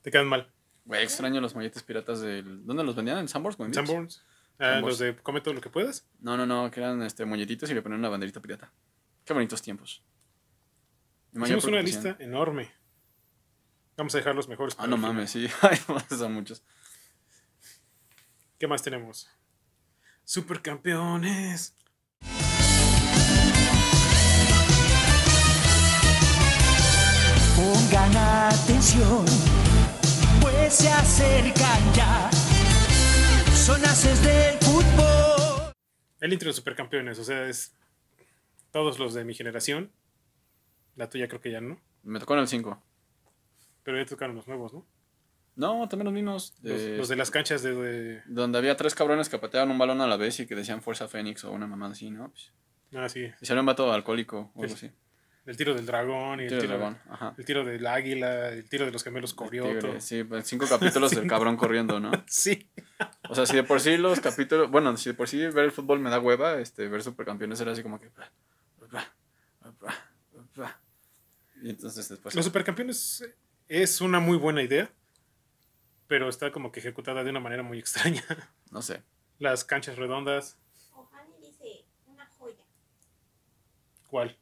[0.03, 0.51] Te quedan mal.
[0.85, 2.65] Güey, extraño los molletes piratas del...
[2.65, 3.17] ¿Dónde los vendían?
[3.19, 3.59] ¿En Sanborns?
[3.59, 3.73] en?
[3.73, 4.21] Sanborns.
[4.59, 4.87] Ah, Sanborns.
[4.87, 6.05] los de come todo lo que puedas.
[6.19, 8.71] No, no, no, que eran este, molletitos y le ponían una banderita pirata.
[9.25, 10.03] Qué bonitos tiempos.
[11.33, 12.71] Hicimos una lista enorme.
[13.95, 14.75] Vamos a dejar los mejores.
[14.77, 15.47] Ah, no mames, sí.
[15.61, 16.63] Ay, no, son muchos.
[18.59, 19.29] ¿Qué más tenemos?
[20.25, 21.75] Supercampeones.
[27.55, 29.25] Pongan atención,
[30.43, 32.29] pues se acercan ya.
[33.55, 35.73] Son haces del fútbol.
[36.19, 37.17] El intro de Supercampeones.
[37.19, 37.73] O sea, es
[38.71, 39.91] todos los de mi generación.
[40.95, 41.79] La tuya creo que ya no.
[42.03, 42.81] Me tocó en el 5.
[43.83, 44.85] Pero ya tocaron los nuevos, ¿no?
[45.55, 46.53] No, también los mismos.
[46.61, 49.77] Los, de- los de las canchas de, de- Donde había tres cabrones que pateaban un
[49.77, 52.29] balón a la vez y que decían Fuerza Fénix o una mamada así, ¿no?
[52.29, 52.51] Pues,
[52.95, 53.27] Ah, sí.
[53.41, 54.87] y salió un vato alcohólico o algo Sí.
[54.87, 54.95] así.
[55.45, 58.69] El tiro del dragón y el Tiro tiro, de dragón, el tiro del águila, el
[58.69, 59.99] tiro de los gemelos Corioto.
[59.99, 62.11] Sí, pues, cinco capítulos del cabrón corriendo, ¿no?
[62.27, 62.69] Sí.
[63.29, 65.71] O sea, si de por sí los capítulos, bueno, si de por sí ver el
[65.71, 68.09] fútbol me da hueva, este, ver supercampeones era así como que...
[71.61, 72.35] Y entonces después...
[72.35, 73.25] Los supercampeones
[73.67, 74.93] es una muy buena idea,
[76.07, 78.23] pero está como que ejecutada de una manera muy extraña.
[78.71, 79.03] No sé.
[79.37, 80.57] Las canchas redondas,
[80.93, 82.65] Ohani dice una joya.
[84.07, 84.35] ¿cuál?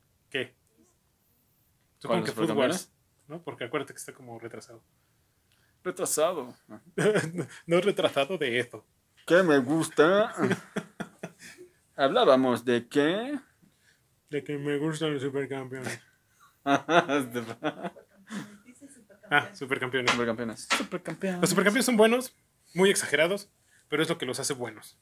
[2.01, 2.07] ¿Qué?
[2.07, 2.75] ¿Cuál, Supongo los que Food supercampeones?
[2.75, 2.91] Wars,
[3.27, 3.43] ¿no?
[3.43, 4.83] Porque acuérdate que está como retrasado.
[5.83, 6.53] Retrasado.
[7.65, 8.85] no retrasado de esto.
[9.25, 10.33] ¿Qué me gusta?
[11.95, 13.39] Hablábamos de qué?
[14.29, 15.99] De que me gustan los supercampeones.
[17.23, 17.91] Supercampeones.
[19.29, 20.67] Ah, supercampeones.
[20.77, 21.41] Supercampeones.
[21.41, 22.35] Los supercampeones son buenos,
[22.73, 23.49] muy exagerados,
[23.87, 24.99] pero es lo que los hace buenos.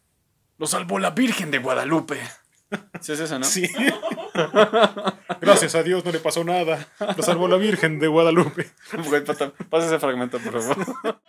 [0.57, 2.19] Lo salvó la Virgen de Guadalupe.
[3.01, 3.45] Sí es eso, ¿no?
[3.49, 3.67] Sí.
[5.41, 6.87] Gracias a Dios no le pasó nada.
[7.15, 8.69] Lo salvó la Virgen de Guadalupe.
[9.69, 11.19] Pasa ese fragmento, por favor.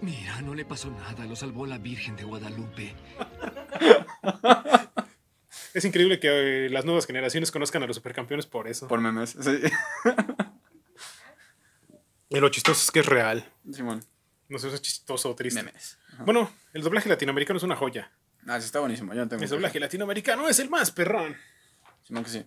[0.00, 2.94] Mira, no le pasó nada, lo salvó la Virgen de Guadalupe.
[5.74, 8.88] Es increíble que eh, las nuevas generaciones conozcan a los supercampeones por eso.
[8.88, 9.36] Por memes.
[9.40, 9.60] Sí.
[12.30, 13.52] Y lo chistoso es que es real.
[13.72, 14.04] Simón.
[14.48, 15.62] No sé si es chistoso o triste.
[15.62, 15.98] Memes.
[16.24, 18.10] Bueno, el doblaje latinoamericano es una joya.
[18.46, 19.12] Ah, sí, está buenísimo.
[19.12, 21.36] Yo no tengo El doblaje latinoamericano es el más perrón.
[22.02, 22.46] Simón que sí.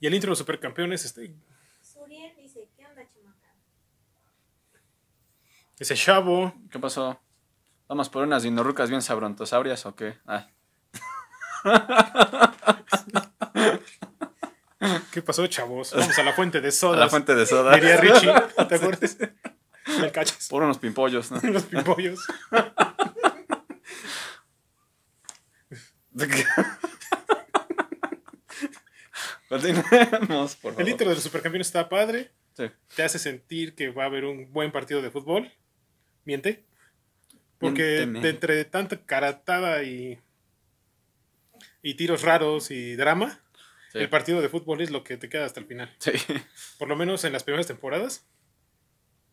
[0.00, 1.34] Y el intro de los supercampeones, este,
[1.82, 3.54] Suriel dice, ¿qué onda, chamaca?
[5.78, 6.54] ese chavo.
[6.70, 7.20] ¿Qué pasó?
[7.88, 10.18] ¿Vamos por unas dinorrucas bien sabrontosaurias o qué?
[10.26, 10.48] Ah,
[15.12, 15.92] ¿Qué pasó, chavos?
[15.96, 17.00] Vamos a la fuente de a sodas.
[17.00, 17.74] la fuente de soda.
[17.74, 18.32] Diría Richie.
[18.68, 19.16] ¿Te acuerdas?
[20.00, 20.48] Me cachas.
[20.48, 21.40] Por unos pimpollos, ¿no?
[21.50, 22.20] Los pimpollos.
[29.48, 30.82] Continuemos, por favor.
[30.82, 32.30] El intro de los supercampeones está padre.
[32.56, 32.64] Sí.
[32.96, 35.52] Te hace sentir que va a haber un buen partido de fútbol.
[36.24, 36.64] Miente.
[37.58, 38.20] Porque Miénteme.
[38.20, 40.18] de entre tanta caratada y,
[41.82, 43.40] y tiros raros y drama,
[43.92, 43.98] Sí.
[43.98, 45.94] El partido de fútbol es lo que te queda hasta el final.
[45.98, 46.12] Sí.
[46.78, 48.26] Por lo menos en las primeras temporadas.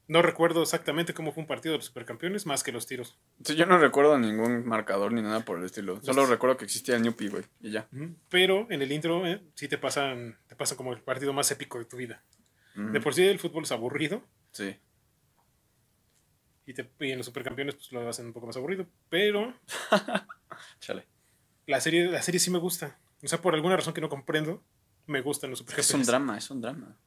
[0.07, 3.19] No recuerdo exactamente cómo fue un partido de los supercampeones, más que los tiros.
[3.45, 6.01] Sí, Yo no recuerdo ningún marcador ni nada por el estilo.
[6.01, 7.43] Solo recuerdo que existía el Newpie, güey.
[7.61, 7.87] Y ya.
[8.29, 11.77] Pero en el intro eh, sí te pasan, te pasan como el partido más épico
[11.77, 12.23] de tu vida.
[12.75, 14.75] De por sí el fútbol es aburrido Sí.
[16.65, 18.87] y, te, y en los supercampeones pues, lo hacen un poco más aburrido.
[19.09, 19.53] Pero
[20.79, 21.05] Chale.
[21.67, 22.97] la serie, la serie sí me gusta.
[23.23, 24.63] O sea, por alguna razón que no comprendo,
[25.08, 25.93] me gustan los Es supercampeones.
[26.08, 26.97] un drama, es un drama.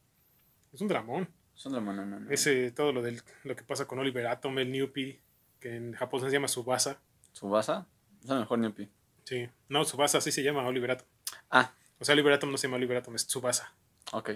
[0.72, 1.28] Es un dramón.
[1.54, 2.30] Es un drama, no, no, no.
[2.30, 5.20] Ese, todo lo, del, lo que pasa con Oliver Atom, el Newpie,
[5.60, 7.00] que en Japón se llama Subasa.
[7.32, 7.86] ¿Subasa?
[8.24, 8.88] Es el mejor Newpie.
[9.24, 11.06] Sí, no, Subasa así se llama Oliver Atom.
[11.50, 13.74] Ah, O sea, Oliver Atom no se llama Oliver Atom, es Tsubasa.
[14.12, 14.30] ok.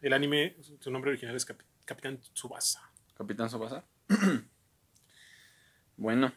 [0.00, 2.90] El anime, su nombre original es Capi- Capitán Tsubasa.
[3.16, 3.84] Capitán Subasa.
[5.96, 6.32] bueno,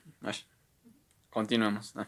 [1.30, 1.96] continuamos.
[1.98, 2.08] Ah.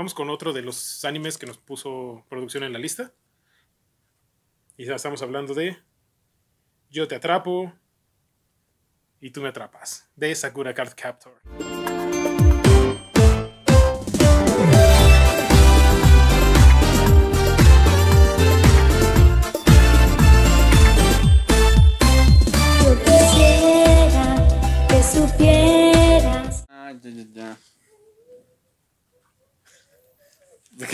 [0.00, 3.12] Vamos con otro de los animes que nos puso producción en la lista.
[4.78, 5.76] Y ya estamos hablando de
[6.88, 7.70] Yo te atrapo
[9.20, 11.42] y tú me atrapas, de Sakura Card Captor.
[22.82, 24.48] Yo quisiera
[24.88, 26.64] que supieras.
[26.70, 27.58] Ah, ya, ya, ya.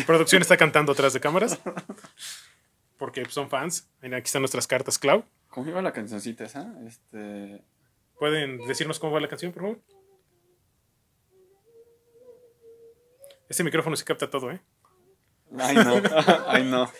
[0.06, 1.58] Producción está cantando atrás de cámaras.
[2.98, 3.88] Porque son fans.
[4.00, 5.24] Mira, Aquí están nuestras cartas, Clau.
[5.48, 6.72] ¿Cómo iba la cancioncita esa?
[6.86, 7.62] Este.
[8.18, 9.80] ¿Pueden decirnos cómo va la canción, por favor?
[13.48, 14.60] Este micrófono sí capta todo, ¿eh?
[15.58, 16.02] Ay, no.
[16.46, 16.90] Ay, no.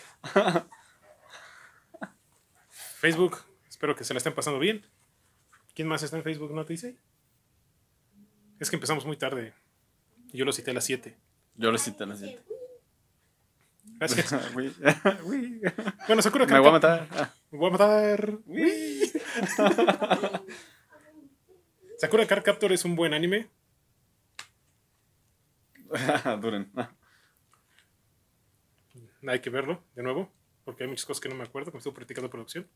[2.99, 4.85] Facebook, espero que se la estén pasando bien.
[5.75, 6.53] ¿Quién más está en Facebook?
[6.55, 6.97] ¿No te dice?
[8.61, 9.55] Es que empezamos muy tarde.
[10.33, 11.17] Yo lo cité a las 7.
[11.57, 12.43] Yo lo cité a las siete.
[13.99, 14.35] Gracias.
[16.07, 17.09] Bueno, Sakura Me voy a matar.
[17.51, 18.39] Me voy a matar.
[21.99, 23.49] Sakura Card Captor es un buen anime.
[26.41, 26.71] Duren.
[29.27, 30.31] Hay que verlo de nuevo.
[30.65, 31.71] Porque hay muchas cosas que no me acuerdo.
[31.71, 32.69] Como estuve practicando producción.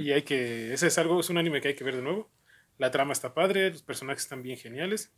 [0.00, 0.72] Y hay que.
[0.72, 2.30] Ese es algo, es un anime que hay que ver de nuevo.
[2.76, 5.12] La trama está padre, los personajes están bien geniales.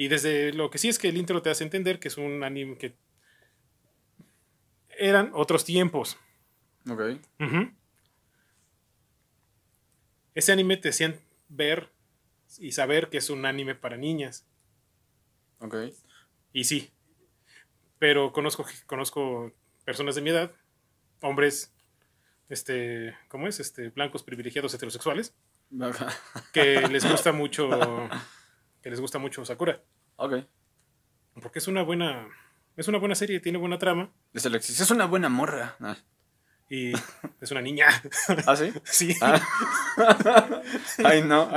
[0.00, 2.42] Y desde lo que sí es que el intro te hace entender que es un
[2.42, 2.96] anime que.
[4.88, 6.16] Eran otros tiempos.
[6.88, 7.02] Ok.
[10.34, 11.90] Ese anime te hacían ver
[12.58, 14.46] y saber que es un anime para niñas.
[15.58, 15.76] Ok.
[16.54, 16.90] Y sí.
[17.98, 19.52] Pero conozco, conozco
[19.84, 20.50] personas de mi edad,
[21.20, 21.74] hombres,
[22.48, 23.60] este, ¿cómo es?
[23.60, 25.34] Este, blancos privilegiados heterosexuales,
[26.54, 27.68] que les gusta mucho,
[28.82, 29.82] que les gusta mucho Sakura.
[30.16, 30.44] ok.
[31.40, 32.28] Porque es una buena,
[32.76, 34.10] es una buena serie, tiene buena trama
[34.44, 35.76] Alexis, es una buena morra.
[35.80, 35.96] Ah,
[36.70, 36.92] y
[37.40, 37.88] es una niña.
[38.46, 38.72] ¿Ah, sí?
[38.84, 39.14] sí.
[39.20, 39.40] Ah.
[41.04, 41.50] Ay, no.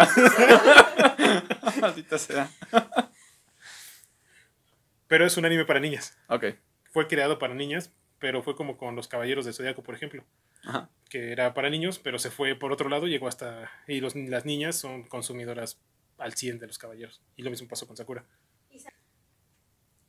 [1.80, 2.50] Maldita sea.
[5.08, 6.18] Pero es un anime para niñas.
[6.28, 6.46] Ok.
[6.92, 10.26] Fue creado para niñas, pero fue como con los Caballeros de Zodiaco, por ejemplo.
[10.66, 10.90] Ajá.
[11.10, 13.70] que era para niños, pero se fue por otro lado, llegó hasta...
[13.86, 15.78] Y los, las niñas son consumidoras
[16.18, 17.22] al 100 de los caballeros.
[17.36, 18.26] Y lo mismo pasó con Sakura.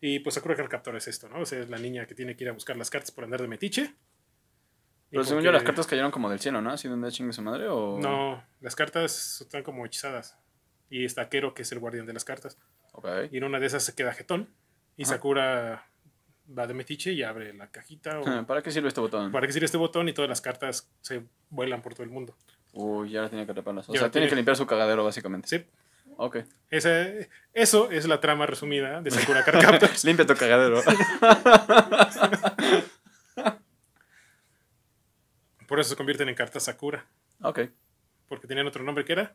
[0.01, 1.41] Y pues Sakura Captor es esto, ¿no?
[1.41, 3.41] O sea, es la niña que tiene que ir a buscar las cartas por andar
[3.41, 3.95] de metiche.
[5.11, 6.71] Pero según yo, las cartas cayeron como del cielo, ¿no?
[6.71, 7.69] ¿Así donde chingue su madre?
[7.69, 7.99] O...
[8.01, 10.37] No, las cartas están como hechizadas.
[10.91, 12.59] Y está Kero, que es el guardián de las cartas.
[12.93, 13.07] Ok.
[13.31, 14.51] Y en una de esas se queda jetón.
[14.97, 15.13] Y Ajá.
[15.15, 15.87] Sakura
[16.57, 18.21] va de metiche y abre la cajita.
[18.21, 19.33] o- ¿Para qué sirve este botón?
[19.33, 22.37] para que sirve este botón y todas las cartas se vuelan por todo el mundo.
[22.73, 23.89] Uy, ya ahora tiene que atraparlas.
[23.89, 25.49] O Ya sea, tiene- que limpiar su cagadero, básicamente.
[25.49, 25.65] Sí,
[26.17, 26.39] Ok.
[26.71, 27.07] Esa-
[27.53, 30.05] eso es la trama resumida de Sakura Card Captors.
[30.05, 30.81] Limpia tu cagadero.
[35.69, 37.07] Por eso se convierten en cartas Sakura.
[37.43, 37.61] ok.
[38.29, 39.35] Porque tenían otro nombre que era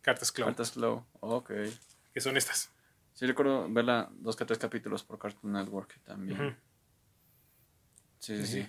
[0.00, 0.50] Cartas Clown.
[0.50, 1.04] Cartas Slow.
[1.20, 1.52] Ok.
[2.14, 2.70] Que son estas.
[3.12, 6.56] Sí, recuerdo verla dos que tres capítulos por Cartoon Network también.
[8.18, 8.68] Sí, sí, sí.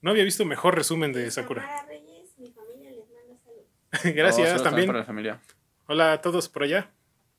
[0.00, 1.84] No había visto mejor resumen de Sakura.
[1.86, 3.66] Reyes, mi familia les manda saludos.
[4.16, 4.86] Gracias Oh, saludos también.
[4.86, 5.40] para la familia.
[5.86, 6.90] Hola a todos por allá.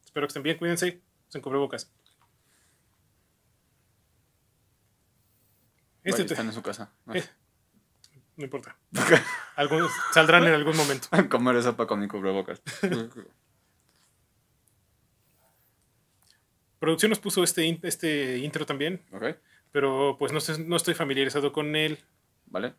[0.04, 0.58] Espero que estén bien.
[0.58, 1.02] Cuídense.
[1.30, 1.92] Usen cubrebocas.
[6.04, 6.92] Este Vaya, están en su casa.
[7.14, 7.24] Eh.
[8.38, 8.78] no importa.
[9.56, 11.08] Algunos saldrán en algún momento.
[11.30, 12.62] Comer sopa con mi cubrebocas.
[16.80, 19.02] Producción nos puso este, in- este intro también.
[19.12, 19.24] ok.
[19.72, 21.98] Pero pues no, no estoy familiarizado con él.
[22.46, 22.76] Vale.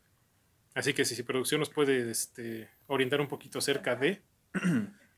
[0.75, 4.23] Así que si, si producción nos puede este, orientar un poquito acerca de,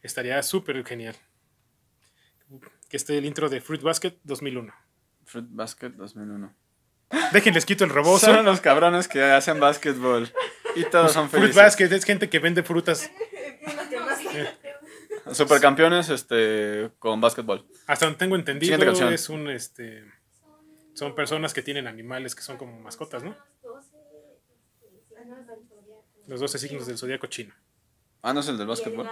[0.02, 1.16] estaría súper genial.
[2.88, 4.72] Que esté el intro de Fruit Basket 2001.
[5.24, 6.54] Fruit Basket 2001.
[7.32, 8.26] Déjenles quito el rebozo.
[8.26, 10.32] Son los cabrones que hacen básquetbol.
[10.74, 11.62] Y todos son Fruit felices.
[11.62, 13.10] Basket es gente que vende frutas.
[15.32, 17.66] Supercampeones este, con básquetbol.
[17.86, 20.04] Hasta donde tengo entendido, es un este.
[20.94, 23.36] Son personas que tienen animales que son como mascotas, ¿no?
[26.26, 27.54] Los 12 signos del zodiaco chino.
[28.22, 29.08] Ah, no es el del básquetbol.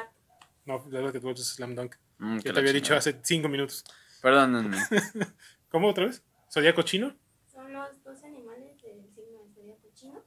[0.66, 1.96] No, el básquetbol es Slam Dunk.
[2.18, 3.84] Mm, te había dicho hace 5 minutos.
[4.20, 4.76] Perdónenme.
[5.70, 6.22] ¿Cómo otra vez?
[6.52, 7.16] ¿Zodiaco chino?
[7.46, 10.22] Son los dos animales del signo del zodiaco chino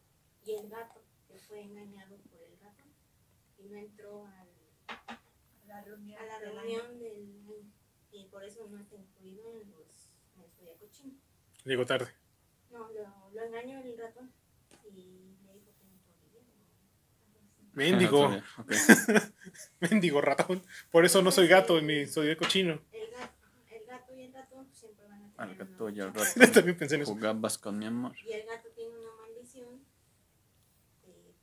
[0.46, 2.84] y el gato, que fue engañado por el gato
[3.58, 4.48] y no entró al,
[5.68, 6.20] La reunión.
[6.22, 7.36] a la del reunión del.
[8.12, 11.14] Y por eso no está incluido en, los, en el zodiaco chino.
[11.66, 12.08] Llegó tarde.
[12.72, 14.32] No, lo, lo engañó el ratón
[14.86, 16.42] y le dijo que no podía.
[16.42, 17.59] ¿no?
[17.74, 18.28] Mendigo.
[18.58, 18.72] Ok.
[19.80, 20.62] Mendigo ratón.
[20.92, 22.80] Por eso no soy gato en mi zodiaco chino.
[22.92, 23.34] El gato,
[23.72, 26.52] el gato y el ratón siempre van a Al tener gato una y al ratón.
[26.54, 27.14] También pensé en eso.
[27.14, 28.14] Jugabas con mi amor.
[28.26, 29.80] Y el gato tiene una maldición
[31.06, 31.36] de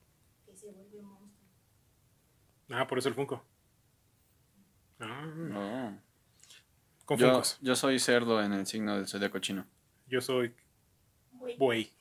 [0.45, 1.49] que se volvió monstruo.
[2.71, 3.45] Ah, por eso el Funko.
[5.01, 6.01] Ah, No.
[7.05, 7.59] con Yo, Funkos.
[7.61, 9.67] yo soy cerdo en el signo del zodiaco chino.
[10.09, 10.55] Yo soy
[11.59, 11.93] buey.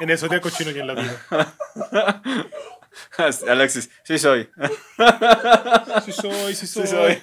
[0.00, 1.20] En el zodiaco chino y en la vida.
[3.48, 4.50] Alexis, sí soy.
[6.04, 6.82] Sí soy, sí soy.
[6.86, 7.22] Sí soy.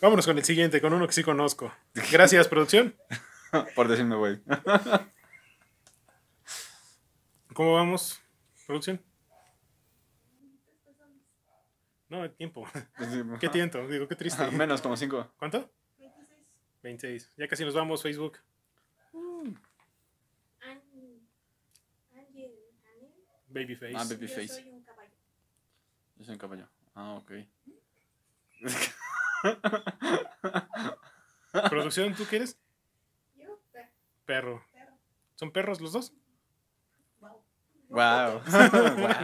[0.00, 1.72] Vámonos con el siguiente, con uno que sí conozco.
[2.10, 2.96] Gracias, producción.
[3.76, 4.40] Por decirme, güey.
[7.54, 8.20] ¿Cómo vamos,
[8.66, 9.00] producción?
[12.08, 12.66] No, el tiempo.
[13.38, 13.78] ¿Qué tiempo?
[13.86, 14.50] Digo, qué triste.
[14.50, 15.32] Menos como cinco.
[15.38, 15.70] ¿Cuánto?
[16.82, 17.32] 26.
[17.36, 18.38] Ya casi nos vamos, Facebook.
[20.60, 21.20] Ángel,
[23.48, 23.92] Babyface.
[23.96, 24.48] Ah, Yo Babyface.
[24.48, 25.14] soy un caballo.
[26.16, 26.68] Yo soy un caballo.
[26.94, 27.32] Ah, ok.
[31.70, 32.56] Producción, ¿tú quieres?
[33.36, 33.90] Yo, pe-
[34.24, 34.64] Perro.
[35.34, 36.12] ¿Son perros los dos?
[37.88, 38.40] Wow.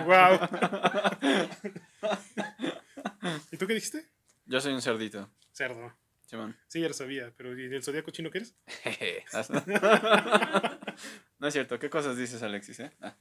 [0.07, 0.39] wow.
[3.53, 4.07] ¿Y tú qué dijiste?
[4.47, 5.29] Yo soy un cerdito.
[5.53, 5.93] Cerdo.
[6.29, 6.55] Simón.
[6.67, 8.55] Sí, ya lo sabía, pero ¿y del zodiaco chino qué eres?
[11.39, 11.79] no es cierto.
[11.79, 12.81] ¿Qué cosas dices, Alexis?
[12.81, 12.93] Eh?
[13.01, 13.17] Ah.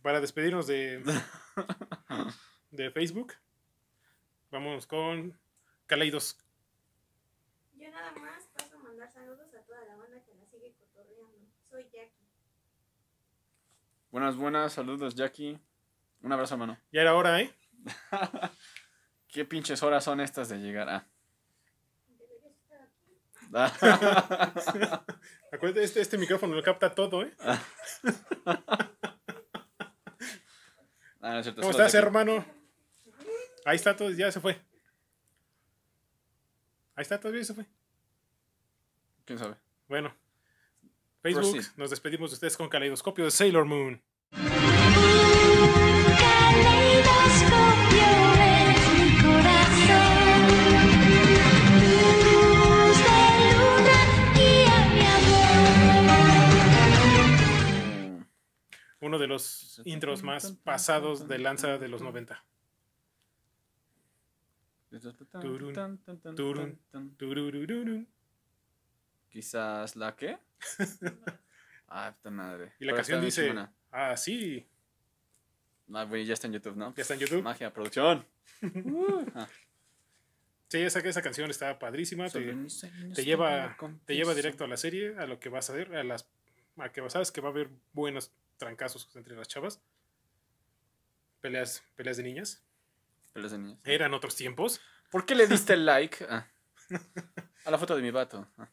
[0.00, 1.02] Para despedirnos de,
[2.70, 3.34] de Facebook,
[4.52, 5.36] vamos con
[5.86, 6.38] Kaleidos.
[7.74, 11.48] Yo nada más paso a mandar saludos a toda la banda que la sigue cotorreando.
[11.68, 12.28] Soy Jackie.
[14.12, 14.72] Buenas, buenas.
[14.72, 15.58] Saludos, Jackie.
[16.22, 16.78] Un abrazo, hermano.
[16.92, 17.52] Ya era hora, ¿eh?
[19.32, 20.88] ¿Qué pinches horas son estas de llegar?
[20.88, 21.06] Ah.
[25.52, 27.32] Acuérdate, este, este micrófono lo capta todo, ¿eh?
[31.22, 31.60] Ah, no es cierto.
[31.60, 32.46] ¿Cómo estás, hermano?
[33.66, 34.52] Ahí está todo, ya se fue.
[36.94, 37.66] Ahí está, todavía se fue.
[39.26, 39.56] ¿Quién sabe?
[39.86, 40.16] Bueno.
[41.20, 41.76] Facebook, Proceed.
[41.76, 44.02] nos despedimos de ustedes con Caleidoscopio de Sailor Moon.
[59.20, 62.44] De los intros más pasados de lanza de los 90.
[65.40, 66.00] Turun,
[66.34, 68.08] turun, Tururururun.
[69.28, 70.38] Quizás la qué?
[71.88, 72.72] ah, puta madre.
[72.80, 73.54] Y la Pero canción dice,
[73.92, 74.66] ah, sí,
[75.92, 76.94] Ah, güey, ya está en YouTube, ¿no?
[76.94, 77.42] ya está en YouTube.
[77.42, 78.24] Magia, producción.
[80.68, 82.28] Sí, esa, esa canción está padrísima.
[82.28, 86.04] Te, lleva, te lleva directo a la serie, a lo que vas a ver, a
[86.04, 86.30] las
[86.76, 88.30] a que sabes que va a haber buenos
[88.60, 89.82] trancazos entre las chavas.
[91.40, 92.62] Peleas, peleas de niñas.
[93.32, 93.80] Pelas de niños.
[93.84, 94.80] Eran otros tiempos.
[95.10, 96.46] ¿Por qué le diste like ah,
[97.64, 98.46] a la foto de mi vato?
[98.58, 98.70] Ah,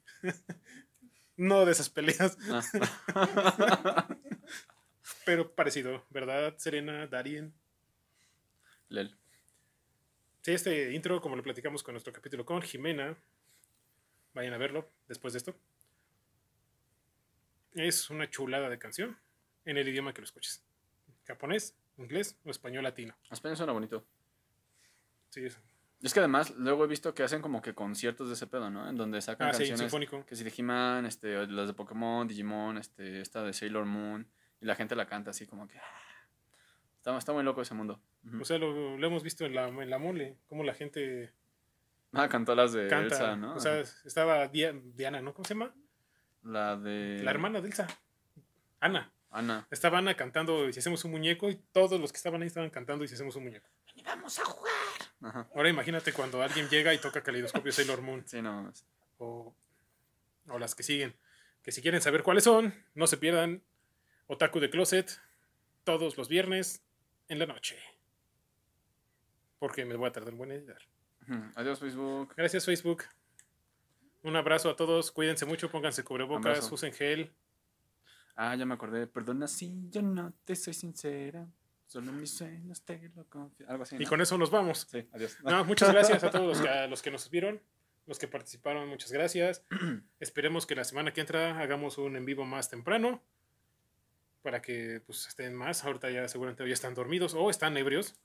[1.37, 4.07] No de esas peleas, ah.
[5.25, 6.55] pero parecido, ¿verdad?
[6.57, 7.53] Serena, Darien.
[8.89, 9.15] Lel.
[10.41, 13.15] Sí, este intro, como lo platicamos con nuestro capítulo con Jimena,
[14.33, 15.55] vayan a verlo después de esto.
[17.73, 19.17] Es una chulada de canción
[19.69, 20.63] en el idioma que lo escuches.
[21.25, 23.15] Japonés, inglés o español latino.
[23.29, 24.05] Español suena bonito.
[25.29, 25.59] Sí, es-
[26.01, 28.87] Es que además luego he visto que hacen como que conciertos de ese pedo, ¿no?
[28.87, 30.25] En donde sacan Ah, sí, canciones sinfónico.
[30.25, 34.27] que si de He-Man, este, las de Pokémon, Digimon, este, esta de Sailor Moon,
[34.61, 35.77] y la gente la canta así como que...
[35.79, 35.83] ah.
[36.97, 37.99] Está, está muy loco ese mundo.
[38.39, 41.31] O sea, lo, lo hemos visto en la, en la mole, cómo la gente
[42.13, 43.15] Ah, cantó las de canta.
[43.15, 43.55] Elsa, ¿no?
[43.55, 45.33] O sea, estaba Dia- Diana, ¿no?
[45.33, 45.73] ¿Cómo se llama?
[46.43, 47.21] la de...
[47.23, 47.87] La hermana de Elsa.
[48.79, 49.11] Ana.
[49.29, 49.67] Ana.
[49.71, 52.69] Estaba Ana cantando y si hacemos un muñeco y todos los que estaban ahí estaban
[52.69, 53.67] cantando y si hacemos un muñeco.
[54.05, 54.73] ¡Vamos a jugar!
[55.21, 55.47] Ajá.
[55.55, 58.85] Ahora imagínate cuando alguien llega y toca Caleidoscopio Sailor Moon Sí, no mames.
[59.17, 59.53] o,
[60.47, 61.15] o las que siguen.
[61.63, 63.61] Que si quieren saber cuáles son, no se pierdan
[64.27, 65.19] Otaku de Closet
[65.83, 66.81] todos los viernes
[67.27, 67.77] en la noche.
[69.59, 70.77] Porque me voy a tardar en buen editar.
[71.55, 72.33] Adiós, Facebook.
[72.37, 73.03] Gracias Facebook.
[74.23, 76.75] Un abrazo a todos, cuídense mucho, pónganse cubrebocas, Abrazo.
[76.75, 77.31] usen gel.
[78.39, 79.07] Ah, ya me acordé.
[79.07, 81.49] Perdona si yo no te soy sincera.
[81.87, 83.67] Solo mis sueños te lo confío.
[83.67, 83.95] Algo así.
[83.95, 84.09] Y ¿no?
[84.09, 84.87] con eso nos vamos.
[84.89, 85.37] Sí, adiós.
[85.43, 87.59] No, muchas gracias a todos los que, a los que nos vieron,
[88.05, 89.65] los que participaron, muchas gracias.
[90.19, 93.23] Esperemos que la semana que entra hagamos un en vivo más temprano
[94.43, 95.83] para que pues, estén más.
[95.83, 98.15] Ahorita ya seguramente ya están dormidos o están ebrios.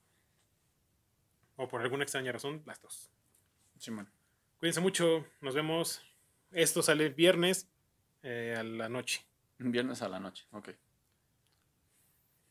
[1.56, 3.10] O por alguna extraña razón, las dos.
[3.78, 4.10] Simón.
[4.58, 6.02] Cuídense mucho, nos vemos.
[6.50, 7.66] Esto sale viernes
[8.22, 9.26] eh, a la noche.
[9.70, 10.46] Viernes a la noche.
[10.52, 10.70] Ok.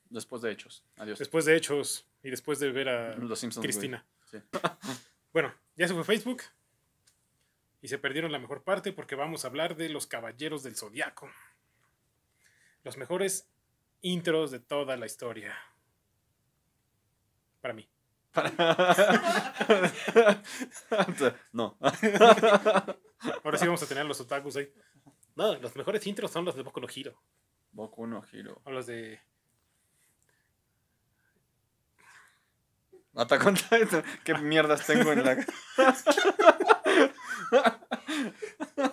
[0.09, 0.83] Después de hechos.
[0.97, 1.19] Adiós.
[1.19, 3.63] Después de Hechos y después de ver a Los Simpsons.
[3.63, 4.05] Cristina.
[4.29, 4.37] Sí.
[5.33, 6.41] Bueno, ya se fue Facebook.
[7.81, 11.29] Y se perdieron la mejor parte porque vamos a hablar de los Caballeros del Zodiaco.
[12.83, 13.47] Los mejores
[14.01, 15.55] intros de toda la historia.
[17.61, 17.87] Para mí.
[21.53, 21.77] no.
[23.43, 24.71] Ahora sí vamos a tener los otakus ahí.
[25.35, 27.21] No, los mejores intros son los de Boku no Hero.
[27.71, 28.61] Boku no Hiro.
[28.65, 29.19] O los de.
[33.15, 34.03] Attack on Titan.
[34.23, 35.37] ¿Qué mierdas tengo en la...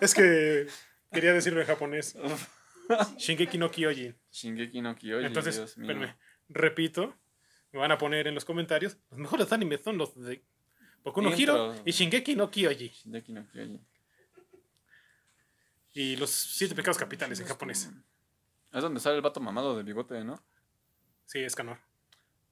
[0.01, 0.67] Es que
[1.11, 2.17] quería decirlo en japonés.
[3.17, 4.15] Shingeki no Kyojin.
[4.31, 5.89] Shingeki no Kyojin, Entonces, Dios mío.
[5.89, 6.17] espérenme,
[6.49, 7.15] repito,
[7.71, 10.43] me van a poner en los comentarios, los mejores animes son los de
[11.03, 11.75] Boku no Intro.
[11.85, 12.89] y Shingeki no Kyojin.
[12.89, 13.85] Shingeki no Kyojin.
[15.93, 17.89] Y los siete pecados capitales en japonés.
[18.71, 20.43] Es donde sale el vato mamado de bigote, ¿no?
[21.25, 21.79] Sí, es canor.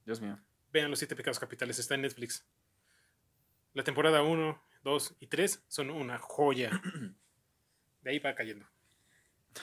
[0.04, 0.38] Dios mío.
[0.72, 2.46] Vean los siete pecados capitales, está en Netflix.
[3.74, 6.70] La temporada 1, 2 y 3 son una joya.
[8.02, 8.66] De ahí va cayendo.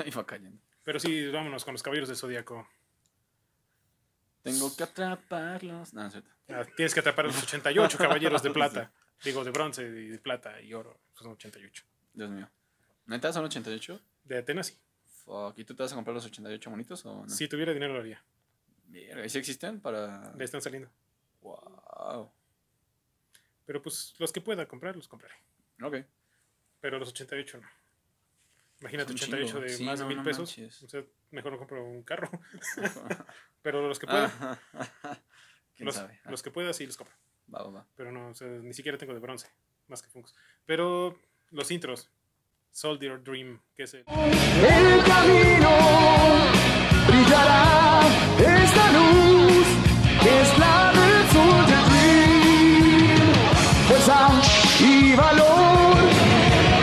[0.03, 0.61] Ahí va cayendo.
[0.83, 2.67] Pero sí, vámonos con los caballeros del zodiaco.
[4.43, 5.93] Tengo que atraparlos.
[5.93, 6.29] No, es cierto.
[6.49, 8.93] Ah, tienes que atrapar a los 88 caballeros de plata.
[9.23, 10.99] Digo, de bronce, y de plata y oro.
[11.15, 11.83] Son 88.
[12.13, 12.49] Dios mío.
[13.05, 14.01] ¿Neta son 88?
[14.23, 14.77] De Atenas, sí.
[15.25, 15.57] Fuck.
[15.57, 17.29] ¿Y tú te vas a comprar los 88 monitos o no?
[17.29, 18.23] Si tuviera dinero, lo haría.
[18.87, 20.33] Verga, ¿y si existen para...?
[20.35, 20.89] Le están saliendo.
[21.41, 22.31] Wow.
[23.65, 25.35] Pero pues los que pueda comprar, los compraré.
[25.81, 25.97] Ok.
[26.81, 27.67] Pero los 88 no.
[28.81, 29.61] Imagínate Es un 88 chingo.
[29.61, 30.49] de Sí, más de no, mil no pesos.
[30.57, 30.83] manches.
[30.83, 32.29] O sea, mejor no compro un carro.
[33.61, 34.59] Pero los que pueda,
[35.75, 36.19] ¿Quién los, sabe?
[36.23, 37.15] Ah, los que pueda sí los compro.
[37.53, 37.87] Va, va, va.
[37.95, 39.49] Pero no, o sea, ni siquiera tengo de bronce.
[39.87, 40.35] Más que Funkos.
[40.65, 41.19] Pero
[41.51, 42.09] los intros.
[42.75, 44.01] Soldier Dream, que es el...
[44.01, 45.69] El camino
[47.07, 48.01] brillará
[48.37, 49.65] esta luz
[50.21, 53.33] que es la del Soldier Dream.
[53.87, 54.29] Fuerza
[54.81, 55.95] y valor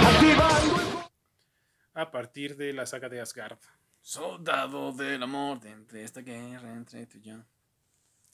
[0.06, 3.58] activando el A partir de la saga de Asgard.
[4.00, 7.44] Soldado del amor de entre esta guerra entre tú y yo.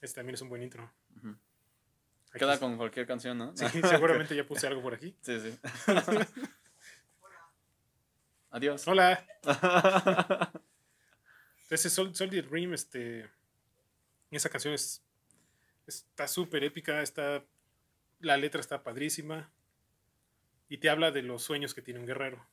[0.01, 0.89] Este también es un buen intro.
[2.31, 3.57] Aquí Queda con cualquier canción, ¿no?
[3.57, 5.17] Sí, seguramente ya puse algo por aquí.
[5.23, 5.59] Sí, sí.
[8.51, 8.87] Adiós.
[8.89, 9.25] Hola.
[11.71, 13.29] Ese Sol- Soldier Dream, este.
[14.31, 15.03] Esa canción es.
[15.87, 17.03] Está súper épica.
[17.03, 17.45] Está.
[18.21, 19.51] La letra está padrísima.
[20.69, 22.45] Y te habla de los sueños que tiene un guerrero.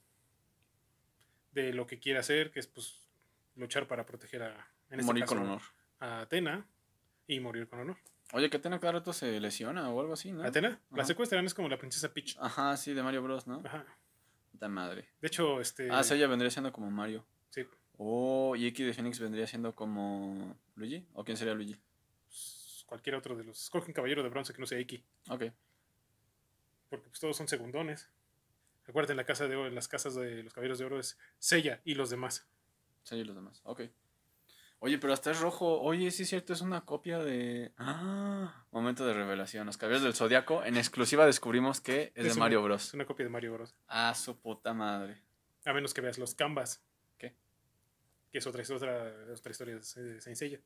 [1.52, 3.08] De lo que quiere hacer, que es pues
[3.56, 4.68] luchar para proteger a.
[4.90, 5.62] en este Morir caso, con honor.
[6.00, 6.66] A Atena.
[7.28, 7.98] Y morir con honor.
[8.34, 10.44] Oye, que Atena cada rato se lesiona o algo así, ¿no?
[10.44, 11.06] Atena, la Ajá.
[11.08, 12.36] secuestran, es como la princesa Peach.
[12.40, 13.62] Ajá, sí, de Mario Bros, ¿no?
[13.66, 13.86] Ajá.
[14.56, 15.10] Puta madre.
[15.20, 15.90] De hecho, este.
[15.92, 17.26] Ah, sí, ella vendría siendo como Mario.
[17.50, 17.66] sí,
[17.98, 21.06] Oh, y X de Phoenix vendría siendo como Luigi.
[21.14, 21.76] ¿O quién sería Luigi?
[22.26, 23.62] pues, cualquier otro de los.
[23.62, 25.04] Escoge un caballero de bronce que no sea Iki.
[25.30, 25.44] Ok.
[26.90, 28.10] porque pues, todos son segundones.
[28.86, 31.96] Recuerden, la casa de oro, las casas de los caballeros de oro es Sella y
[31.96, 32.48] los demás.
[33.04, 33.60] Sí, y los demás.
[33.66, 33.82] Ok.
[34.80, 35.82] Oye, pero hasta es rojo.
[35.82, 37.74] Oye, sí es cierto, es una copia de.
[37.78, 39.66] Ah, momento de revelación.
[39.66, 40.64] Los caballeros del zodiaco.
[40.64, 42.94] En exclusiva descubrimos que es, de una- Mario Es Bros.
[42.94, 43.76] una copia de Mario Bros.
[43.88, 45.22] Ah, su puta madre.
[45.66, 46.84] A menos que veas los Canvas.
[47.18, 47.36] ¿Qué?
[48.32, 50.60] Que es otra, es otra, otra historia de, Saint Seiya.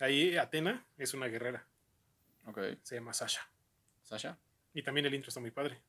[0.00, 1.66] Ahí Atena es una guerrera.
[2.46, 2.58] Ok.
[2.82, 3.48] Se llama Sasha.
[4.02, 4.38] ¿Sasha?
[4.72, 5.80] Y también el intro está muy padre.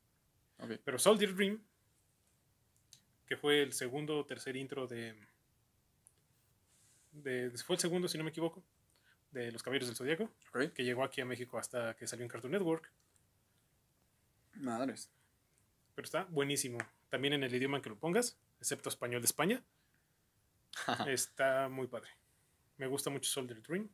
[0.58, 0.72] Ok.
[0.84, 1.60] Pero Soldier Dream,
[3.26, 5.14] que fue el segundo o tercer intro de,
[7.22, 7.50] de.
[7.64, 8.62] Fue el segundo, si no me equivoco,
[9.30, 10.30] de Los Caballeros del Zodíaco,
[10.74, 12.90] que llegó aquí a México hasta que salió en Cartoon Network.
[14.54, 15.10] Madres.
[15.94, 16.78] Pero está buenísimo.
[17.10, 19.62] También en el idioma en que lo pongas, excepto español de España.
[21.06, 22.10] está muy padre.
[22.76, 23.88] Me gusta mucho Soldier Dream.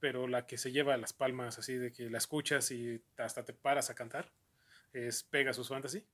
[0.00, 3.52] pero la que se lleva las palmas así de que la escuchas y hasta te
[3.52, 4.30] paras a cantar
[4.92, 6.04] es Pegasus Fantasy.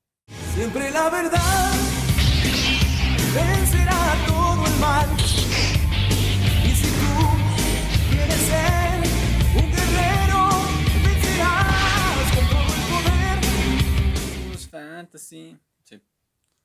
[0.55, 1.73] Siempre la verdad
[3.35, 4.39] vencerá todo
[15.11, 15.58] Blues Fantasy.
[15.84, 16.00] Sí,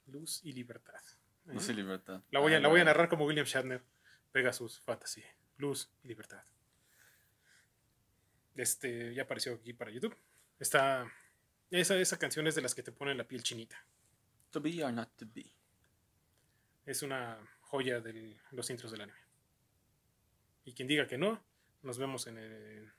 [0.07, 1.01] Luz y libertad.
[1.45, 2.21] no sé libertad.
[2.31, 2.91] La voy, a, Ah, la voy a bueno.
[2.91, 3.83] narrar como William Shatner.
[4.31, 5.23] Pegasus Fantasy.
[5.57, 6.43] Luz y libertad.
[8.55, 10.15] Este ya apareció aquí para YouTube.
[10.59, 11.11] Está.
[11.71, 13.77] Esa, esa canción es de las que te ponen la piel chinita.
[14.51, 15.45] To be or not to be.
[16.85, 19.17] Es una joya de los intros del anime.
[20.63, 21.43] Y quien diga que no,
[21.81, 22.91] nos vemos en, el-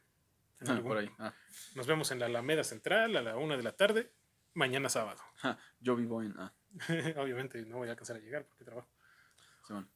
[0.61, 1.11] en Ah, algún- por ahí.
[1.19, 1.33] Ah.
[1.75, 4.13] Nos vemos en la Alameda Central a la una de la tarde,
[4.57, 5.23] mañana sábado.
[5.37, 6.35] Ja, Yo vivo en.
[6.39, 6.53] Ah,
[7.19, 8.89] Obviamente no voy a alcanzar a llegar porque trabajo.
[9.67, 9.89] Simón.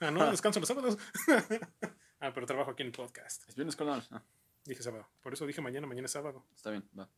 [0.00, 0.98] Ah, no, descanso los sábados.
[2.20, 3.48] ah, pero trabajo aquí en el podcast.
[3.48, 4.22] Es viernes con Ah,
[4.64, 5.08] Dije sábado.
[5.22, 6.44] Por eso dije mañana, mañana es sábado.
[6.54, 7.08] está bien, va.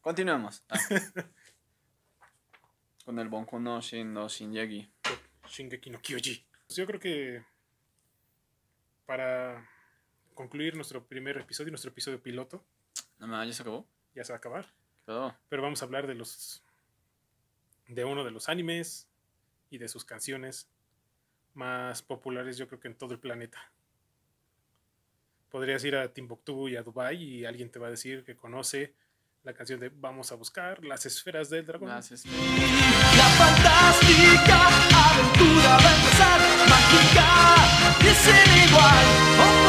[0.00, 0.62] Continuamos.
[0.68, 0.78] Ah.
[3.04, 4.90] con el Bonko no Shin no Shinjegi.
[5.46, 6.46] Shingeki no Kyoji.
[6.66, 7.44] Pues yo creo que
[9.06, 9.68] para
[10.34, 12.64] concluir nuestro primer episodio, nuestro episodio piloto,
[13.18, 13.86] No ya se acabó.
[14.14, 14.72] ya se va a acabar.
[15.04, 15.36] ¿Qué pedo?
[15.48, 16.62] Pero vamos a hablar de los
[17.88, 19.06] de uno de los animes
[19.68, 20.68] y de sus canciones
[21.52, 23.58] más populares, yo creo que en todo el planeta.
[25.50, 28.94] Podrías ir a Timbuktu y a Dubai y alguien te va a decir que conoce
[29.44, 31.88] la canción de Vamos a buscar las esferas del dragón.
[31.88, 32.00] La
[33.36, 34.68] fantástica
[35.12, 37.28] aventura va a empezar, mágica
[38.00, 39.63] y sin igual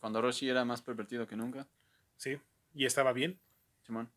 [0.00, 1.66] Cuando Roshi era más pervertido que nunca.
[2.16, 2.38] Sí,
[2.74, 3.38] y estaba bien.
[3.82, 4.10] Simón.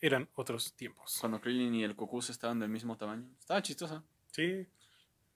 [0.00, 1.16] Eran otros tiempos.
[1.20, 3.28] Cuando Krillin y el Goku estaban del mismo tamaño.
[3.38, 4.02] Estaba chistosa.
[4.30, 4.66] Sí.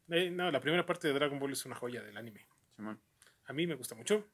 [0.08, 2.46] Eh, no, la primera parte de Dragon Ball es una joya del anime.
[2.74, 3.00] Simón.
[3.46, 4.26] A mí me gusta mucho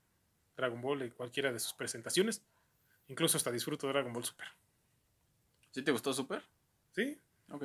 [0.56, 2.42] Dragon Ball en cualquiera de sus presentaciones.
[3.08, 4.48] Incluso hasta disfruto Dragon Ball Super.
[5.70, 6.42] ¿Sí te gustó Super?
[6.94, 7.18] Sí,
[7.50, 7.64] Ok.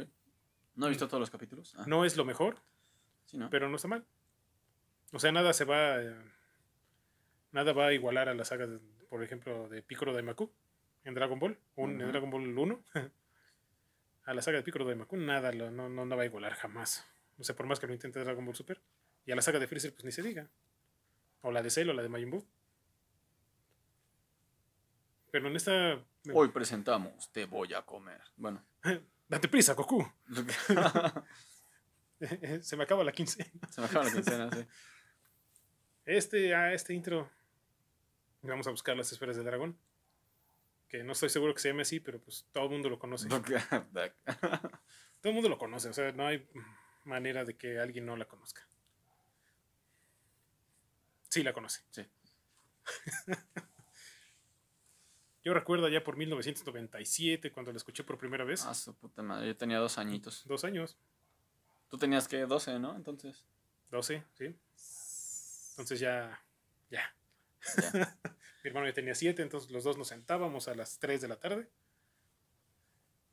[0.75, 1.73] No he visto todos los capítulos.
[1.77, 2.57] Ah, no es lo mejor,
[3.25, 3.49] sí, ¿no?
[3.49, 4.05] pero no está mal.
[5.11, 6.01] O sea, nada se va.
[6.01, 6.15] eh,
[7.51, 10.51] nada va a igualar a la saga, de- por ejemplo, de Piccolo Daimaku
[11.03, 12.07] en Dragon Ball, un, en.
[12.07, 12.83] Dragon Ball 1.
[14.25, 17.05] a la saga de Piccolo Daimaku, nada, lo- no, no, no va a igualar jamás.
[17.37, 18.81] O sea, por más que lo intente Dragon Ball Super.
[19.25, 20.49] Y a la saga de Freezer, pues ni se diga.
[21.41, 22.45] O la de Cell o la de Majin Buu.
[25.31, 26.03] Pero en esta.
[26.33, 28.21] Hoy presentamos Te voy a comer.
[28.35, 28.63] Bueno.
[29.29, 30.05] Date prisa, Goku.
[32.19, 33.51] Se se me acaba la 15.
[33.77, 34.65] me acaba la quincena, sí.
[36.05, 37.29] Este, a este intro.
[38.41, 39.77] Vamos a buscar las esferas del dragón.
[40.87, 43.29] Que no estoy seguro que se llame así, pero pues todo el mundo lo conoce.
[45.21, 45.89] Todo el mundo lo conoce.
[45.89, 46.47] O sea, no hay
[47.05, 48.67] manera de que alguien no la conozca.
[51.29, 51.81] Sí, la conoce.
[51.91, 52.05] Sí.
[55.43, 58.65] Yo recuerdo ya por 1997, cuando la escuché por primera vez.
[58.65, 59.47] Ah, su puta madre.
[59.47, 60.45] Yo tenía dos añitos.
[60.45, 60.97] Dos años.
[61.87, 62.95] Tú tenías que 12, ¿no?
[62.95, 63.45] Entonces.
[63.89, 64.55] 12, ¿sí?
[65.81, 66.43] Entonces ya.
[66.89, 67.15] Ya.
[67.77, 68.17] Ya.
[68.63, 71.39] Mi hermano ya tenía 7, entonces los dos nos sentábamos a las 3 de la
[71.39, 71.69] tarde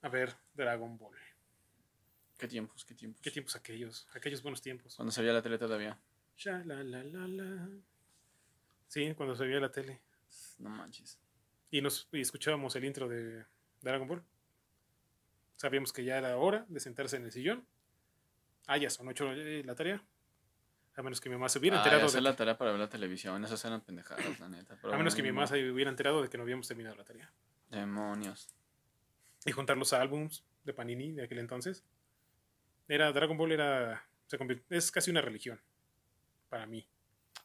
[0.02, 1.16] a ver Dragon Ball.
[2.38, 2.84] ¿Qué tiempos?
[2.84, 3.20] ¿Qué tiempos?
[3.20, 4.08] ¿Qué tiempos aquellos?
[4.14, 4.94] Aquellos buenos tiempos.
[4.96, 5.98] Cuando se veía la tele todavía.
[6.36, 7.68] Sha, la, la, la, la.
[8.86, 10.00] Sí, cuando se veía la tele.
[10.58, 11.18] No manches.
[11.70, 13.44] Y, nos, y escuchábamos el intro de
[13.82, 14.22] Dragon Ball.
[15.56, 17.66] Sabíamos que ya era hora de sentarse en el sillón.
[18.66, 19.32] Ah, ya son 8
[19.64, 20.02] la tarea.
[20.98, 22.80] A menos que mi mamá se hubiera Ah, enterado hacer de la tarea para ver
[22.80, 23.44] la televisión.
[23.44, 24.76] Esas eran pendejadas, la neta.
[24.82, 27.04] pero A menos que mi mamá se hubiera enterado de que no habíamos terminado la
[27.04, 27.30] tarea.
[27.70, 28.48] Demonios.
[29.46, 31.84] Y juntar los álbums de Panini de aquel entonces.
[32.88, 35.60] Era Dragon Ball era se convirt- es casi una religión
[36.48, 36.86] para mí.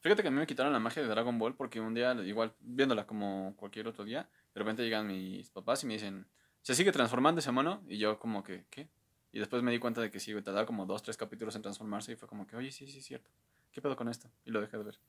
[0.02, 2.54] Fíjate que a mí me quitaron la magia de Dragon Ball porque un día, igual,
[2.60, 6.26] viéndola como cualquier otro día, de repente llegan mis papás y me dicen,
[6.62, 7.84] ¿se sigue transformando ese mono?
[7.88, 8.90] Y yo como que, ¿qué?
[9.34, 11.64] Y después me di cuenta de que sí, güey, tardaba como dos, tres capítulos en
[11.64, 13.30] transformarse y fue como que, oye, sí, sí, es cierto.
[13.72, 14.30] ¿Qué pedo con esto?
[14.46, 15.00] Y lo dejé de ver.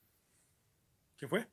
[1.17, 1.47] ¿Quién fue?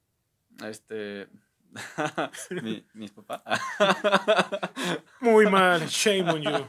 [0.66, 1.28] Este...
[2.50, 3.42] mi- mis papás.
[5.20, 6.66] Muy mal, shame on you.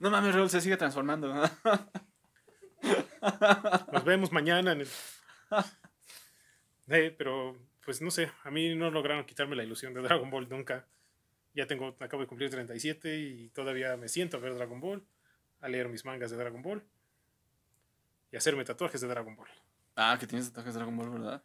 [0.00, 1.32] no mames, Raúl, se sigue transformando.
[3.92, 4.88] Nos vemos mañana en el...
[6.88, 10.48] Eh, pero, pues no sé, a mí no lograron quitarme la ilusión de Dragon Ball
[10.48, 10.86] nunca.
[11.54, 15.04] Ya tengo, acabo de cumplir 37 y todavía me siento a ver Dragon Ball,
[15.60, 16.82] a leer mis mangas de Dragon Ball
[18.30, 19.48] y hacerme tatuajes de Dragon Ball.
[19.96, 21.42] ah, que tienes tatuajes de Dragon Ball, ¿verdad?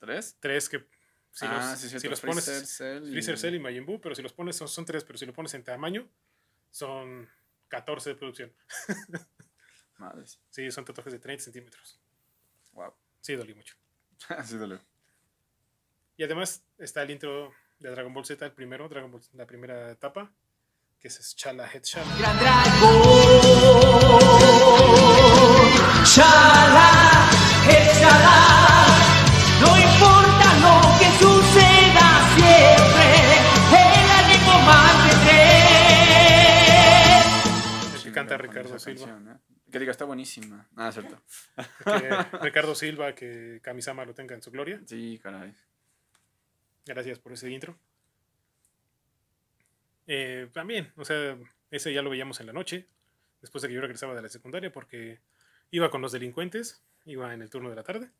[0.00, 0.36] ¿Tres?
[0.40, 0.84] Tres que
[1.30, 2.44] si ah, los, sí, si los pones...
[2.44, 5.16] Cell y- Freezer, Cell y Majin Buu, pero si los pones son, son tres, pero
[5.18, 6.08] si lo pones en tamaño,
[6.70, 7.28] Son
[7.68, 8.52] 14 de producción.
[9.98, 10.40] Madres.
[10.50, 12.00] Sí, son tatuajes de 30 centímetros.
[12.72, 12.92] Wow.
[13.20, 13.76] Sí, dolió mucho.
[14.28, 14.80] Así dolió.
[16.16, 17.52] Y además está el intro
[17.82, 20.30] de Dragon Ball Z, el primero, Dragon Ball, la primera etapa,
[21.00, 22.16] que es Chala Head Chala.
[22.16, 22.92] Gran dragón.
[26.04, 27.28] Chala,
[27.68, 28.86] échala.
[29.60, 33.06] No importa lo que suceda siempre.
[33.72, 35.56] El ánimo mantendré.
[37.96, 39.06] El que canta Ricardo Silva.
[39.06, 39.38] canción, ¿eh?
[39.72, 40.68] Que diga, está buenísima.
[40.76, 41.20] Ah, es cierto.
[41.84, 44.80] Que Ricardo Silva, que Kamisama lo tenga en su gloria.
[44.86, 45.54] Sí, caray.
[46.84, 47.78] Gracias por ese intro.
[50.06, 51.38] Eh, también, o sea,
[51.70, 52.88] ese ya lo veíamos en la noche,
[53.40, 55.20] después de que yo regresaba de la secundaria, porque
[55.70, 58.10] iba con los delincuentes, iba en el turno de la tarde,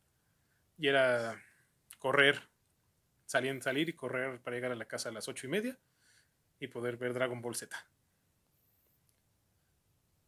[0.77, 1.41] y era
[1.99, 2.41] correr,
[3.25, 5.77] salir, salir y correr para llegar a la casa a las ocho y media
[6.59, 7.75] y poder ver Dragon Ball Z.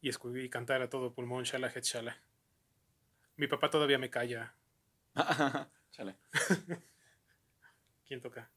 [0.02, 2.18] Y, y cantar a todo pulmón, Shala Het Shala.
[3.38, 4.54] Mi papá todavía me calla.
[5.92, 6.16] Chale.
[8.08, 8.50] ¿Quién toca?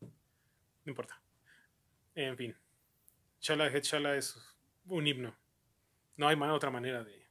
[0.00, 1.20] No importa.
[2.14, 2.56] En fin.
[3.40, 4.36] Shala Het Shala es
[4.86, 5.36] un himno.
[6.16, 7.26] No hay otra manera de,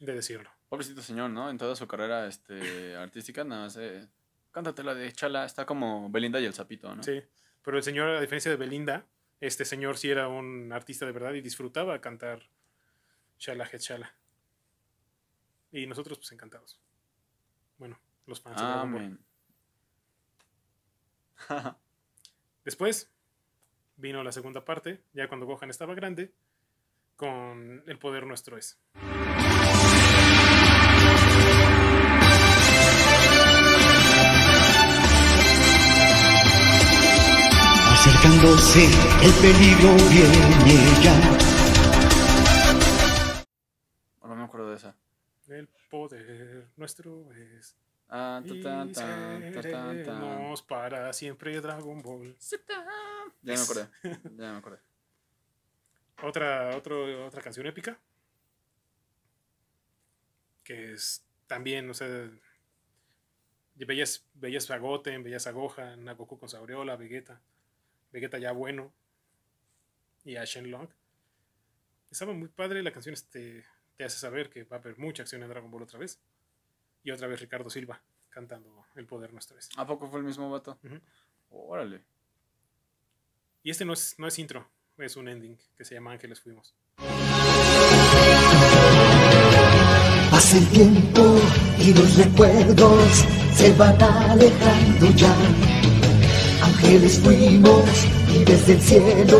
[0.00, 0.50] de decirlo.
[0.68, 1.48] Pobrecito señor, ¿no?
[1.48, 3.76] En toda su carrera este, artística, nada más.
[3.76, 4.08] Eh,
[4.50, 5.44] cántate la de Chala.
[5.44, 7.02] Está como Belinda y el Zapito, ¿no?
[7.02, 7.22] Sí.
[7.62, 9.06] Pero el señor, a diferencia de Belinda,
[9.40, 12.48] este señor sí era un artista de verdad y disfrutaba cantar
[13.38, 14.14] Shala Het Shala.
[15.72, 16.80] Y nosotros, pues encantados.
[17.78, 18.56] Bueno, los fans.
[18.56, 19.18] de Dragon Ball.
[21.48, 21.76] Amén.
[22.64, 23.10] Después
[23.96, 26.32] vino la segunda parte, ya cuando Gohan estaba grande,
[27.16, 28.78] con el poder nuestro es.
[37.92, 38.84] Acercándose,
[39.22, 41.16] el peligro viene ya.
[44.22, 44.96] No me acuerdo de esa.
[45.48, 47.76] El poder nuestro es.
[48.08, 48.84] Ah, ta,
[50.62, 52.36] para siempre Dragon Ball.
[53.42, 53.88] Ya me acordé.
[54.02, 54.78] Ya me acordé.
[56.22, 57.98] Otra, otro- otra canción épica.
[60.64, 62.30] Que es también, o sea.
[63.74, 67.40] Veías, veías a Goten, veías a Gohan, a Goku con su aureola, a Vegeta.
[68.10, 68.92] Vegeta ya bueno.
[70.24, 70.88] Y a Shenlong.
[72.10, 72.82] Estaba muy padre.
[72.82, 73.64] La canción este,
[73.96, 76.18] te hace saber que va a haber mucha acción en Dragon Ball otra vez.
[77.06, 79.70] Y otra vez Ricardo Silva cantando El poder nuestro es.
[79.76, 80.76] ¿A poco fue el mismo vato?
[81.50, 82.02] Órale.
[83.62, 86.74] Y este no es, no es intro, es un ending que se llama Ángeles Fuimos.
[90.32, 91.38] Pasa el tiempo
[91.78, 95.32] y los recuerdos se van alejando ya.
[96.64, 98.04] Ángeles fuimos
[98.34, 99.38] y desde el cielo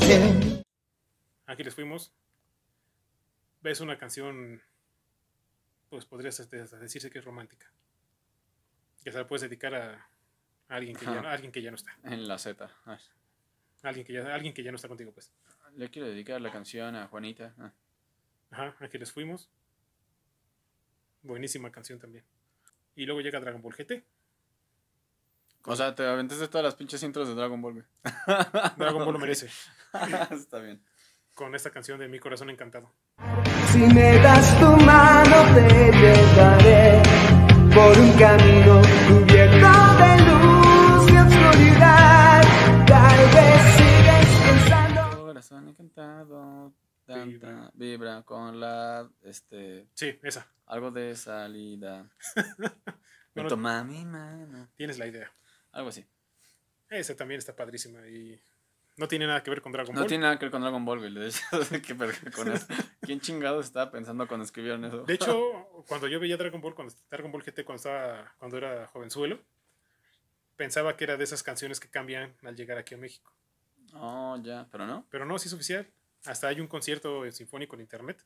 [0.00, 0.64] se
[1.46, 2.12] Ángeles Fuimos.
[3.60, 4.60] Ves una canción,
[5.88, 7.70] pues podrías hasta decirse que es romántica.
[9.04, 9.94] Que se la puedes dedicar a,
[10.68, 11.96] a alguien, que ya, a alguien que ya no está.
[12.04, 12.70] En la Z.
[12.84, 12.98] Ay.
[13.82, 15.32] Alguien que ya, alguien que ya no está contigo, pues.
[15.76, 17.54] Le quiero dedicar la canción a Juanita.
[17.58, 17.72] Ah.
[18.50, 19.48] Ajá, Ángeles Fuimos.
[21.22, 22.24] Buenísima canción también.
[22.94, 24.04] Y luego llega Dragon Ball GT.
[25.64, 27.74] O sea, te aventaste todas las pinches intros de Dragon Ball.
[27.74, 27.84] güey.
[28.76, 29.48] Dragon Ball lo merece.
[30.30, 30.82] Está bien.
[31.38, 32.90] Con esta canción de Mi Corazón Encantado.
[33.70, 37.00] Si me das tu mano te llevaré
[37.72, 39.70] por un camino cubierto
[40.00, 42.42] de luz y oscuridad.
[42.88, 45.24] Tal vez sigues pensando.
[45.26, 46.72] Corazón encantado.
[47.06, 47.70] Tanta Vibra.
[47.74, 49.08] vibra con la.
[49.22, 49.86] Este.
[49.94, 50.44] Sí, esa.
[50.66, 52.10] Algo de salida.
[52.58, 52.70] Me
[53.34, 53.48] Bueno.
[53.48, 54.68] toma mi mano.
[54.74, 55.30] Tienes la idea.
[55.70, 56.04] Algo así.
[56.90, 58.40] Esa también está padrísima y
[58.98, 60.08] no tiene nada que ver con Dragon No Ball.
[60.08, 61.14] tiene nada que ver con Dragon Ball, güey.
[61.14, 61.40] De hecho,
[61.86, 62.66] ¿qué verga con eso?
[63.00, 65.04] ¿Quién chingados estaba pensando cuando escribieron eso?
[65.04, 68.86] De hecho, cuando yo veía Dragon Ball, cuando Dragon Ball GT cuando estaba, cuando era
[68.88, 69.38] jovenzuelo,
[70.56, 73.32] pensaba que era de esas canciones que cambian al llegar aquí a México.
[73.94, 74.66] Oh, ya.
[74.70, 75.06] Pero no.
[75.10, 75.86] Pero no, sí es oficial.
[76.24, 78.22] Hasta hay un concierto sinfónico en internet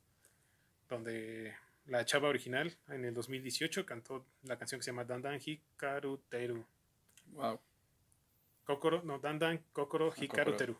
[0.88, 1.54] donde
[1.86, 6.64] la chava original en el 2018 cantó la canción que se llama Dandan Hikaru Teru.
[7.32, 7.60] Wow.
[8.64, 10.56] Kokoro, no, Dandan Kokoro Hikaru Kokoro.
[10.56, 10.78] Teru.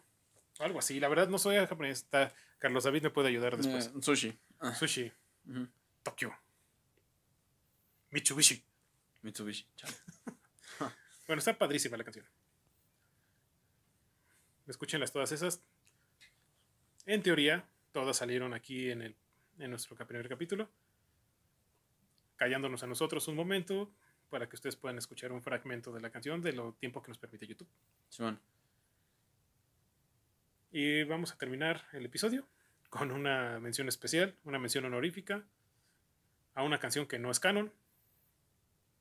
[0.59, 1.01] Algo así.
[1.01, 1.99] La verdad no soy japonés.
[1.99, 3.87] Está, Carlos David me puede ayudar después.
[3.87, 4.39] Eh, sushi.
[4.61, 5.13] Ah, Sushi,
[5.49, 5.69] ujú.
[6.03, 6.37] Tokio.
[8.11, 8.65] Mitsubishi.
[9.23, 9.67] Mitsubishi.
[9.77, 9.95] Chale.
[11.25, 12.27] Bueno, está padrísima la canción.
[14.67, 15.63] Escúchenlas todas esas.
[17.07, 19.17] En teoría, todas salieron aquí en, el,
[19.59, 20.69] en nuestro primer capítulo.
[22.37, 23.95] Callándonos a nosotros un momento
[24.33, 27.19] para que ustedes puedan escuchar un fragmento de la canción de lo tiempo que nos
[27.19, 27.69] permite YouTube.
[28.09, 28.41] Simón.
[30.73, 32.47] Y vamos a terminar el episodio
[32.89, 35.45] con una mención especial, una mención honorífica
[36.55, 37.75] a una canción que no es canon,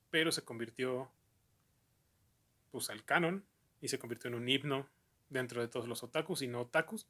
[0.09, 1.09] pero se convirtió
[2.71, 3.45] pues al canon
[3.79, 4.89] y se convirtió en un himno
[5.29, 7.07] dentro de todos los otakus y no otakus,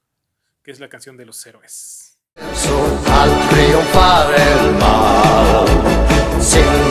[0.61, 2.19] que es la canción de los héroes.
[2.35, 5.65] Al triunfar el mal,
[6.39, 6.90] sin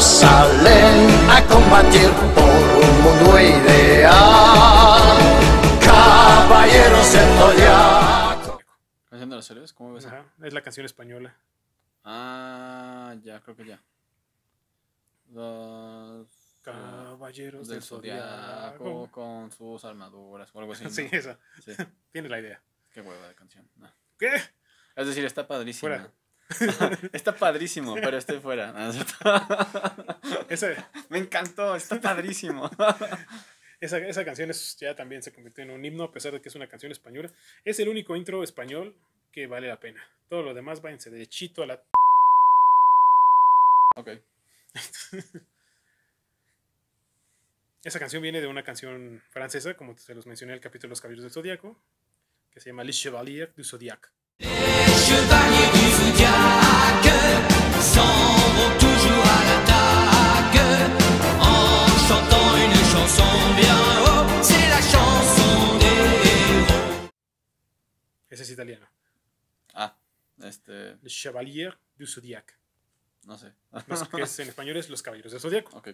[0.00, 5.18] salen a combatir por un mundo ideal.
[5.80, 8.60] Caballeros del Zodiaco.
[9.08, 9.72] ¿Canción de los héroes?
[9.72, 10.06] ¿Cómo ves?
[10.06, 11.36] Ajá, es la canción española.
[12.04, 13.82] Ah, ya, creo que ya.
[15.32, 16.28] Los
[16.62, 20.84] Caballeros del del zodiaco con sus armaduras o algo así.
[20.84, 20.90] ¿no?
[20.90, 21.38] Sí, esa.
[21.64, 21.72] Sí.
[22.12, 22.62] Tiene la idea.
[22.92, 23.68] Qué hueva de canción.
[23.76, 23.88] no.
[24.18, 24.30] ¿Qué?
[24.96, 25.88] Es decir, está padrísimo.
[25.88, 26.10] Fuera.
[27.12, 28.72] está padrísimo, pero estoy fuera.
[28.72, 29.14] No, es cierto.
[30.48, 32.70] Esa, Me encantó, está padrísimo.
[33.80, 36.48] esa, esa canción es, ya también se convirtió en un himno, a pesar de que
[36.48, 37.30] es una canción española.
[37.64, 38.96] Es el único intro español
[39.32, 40.02] que vale la pena.
[40.28, 41.82] Todo lo demás, váyanse derechito a la...
[43.96, 44.10] ok.
[47.82, 50.92] Esa canción viene de una canción francesa, como se los mencioné en el capítulo de
[50.92, 51.76] Los Caballeros del Zodíaco,
[52.52, 54.08] que se llama Les Chevaliers du Zodiaque.
[68.28, 68.88] Ese es italiano.
[69.74, 69.96] Ah,
[70.42, 70.96] este.
[71.02, 72.54] Les Chevaliers du Zodiaque.
[73.24, 73.52] No sé.
[73.86, 75.76] Los que es, en español es Los Caballeros del Zodíaco.
[75.76, 75.88] ok.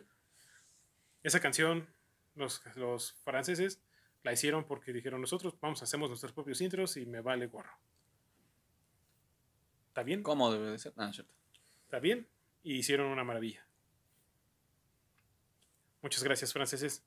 [1.22, 1.88] Esa canción,
[2.36, 3.80] los, los franceses
[4.22, 7.72] la hicieron porque dijeron nosotros vamos, hacemos nuestros propios intros y me vale gorro.
[9.96, 10.22] ¿Está bien?
[10.22, 10.92] ¿Cómo debe de ser?
[10.98, 11.32] Ah, cierto.
[11.84, 12.28] ¿Está bien?
[12.62, 13.66] Y hicieron una maravilla.
[16.02, 17.02] Muchas gracias franceses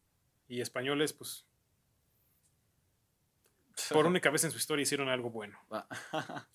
[0.47, 1.45] y españoles, pues
[3.91, 5.59] por única vez en su historia hicieron algo bueno.
[5.71, 5.87] Va.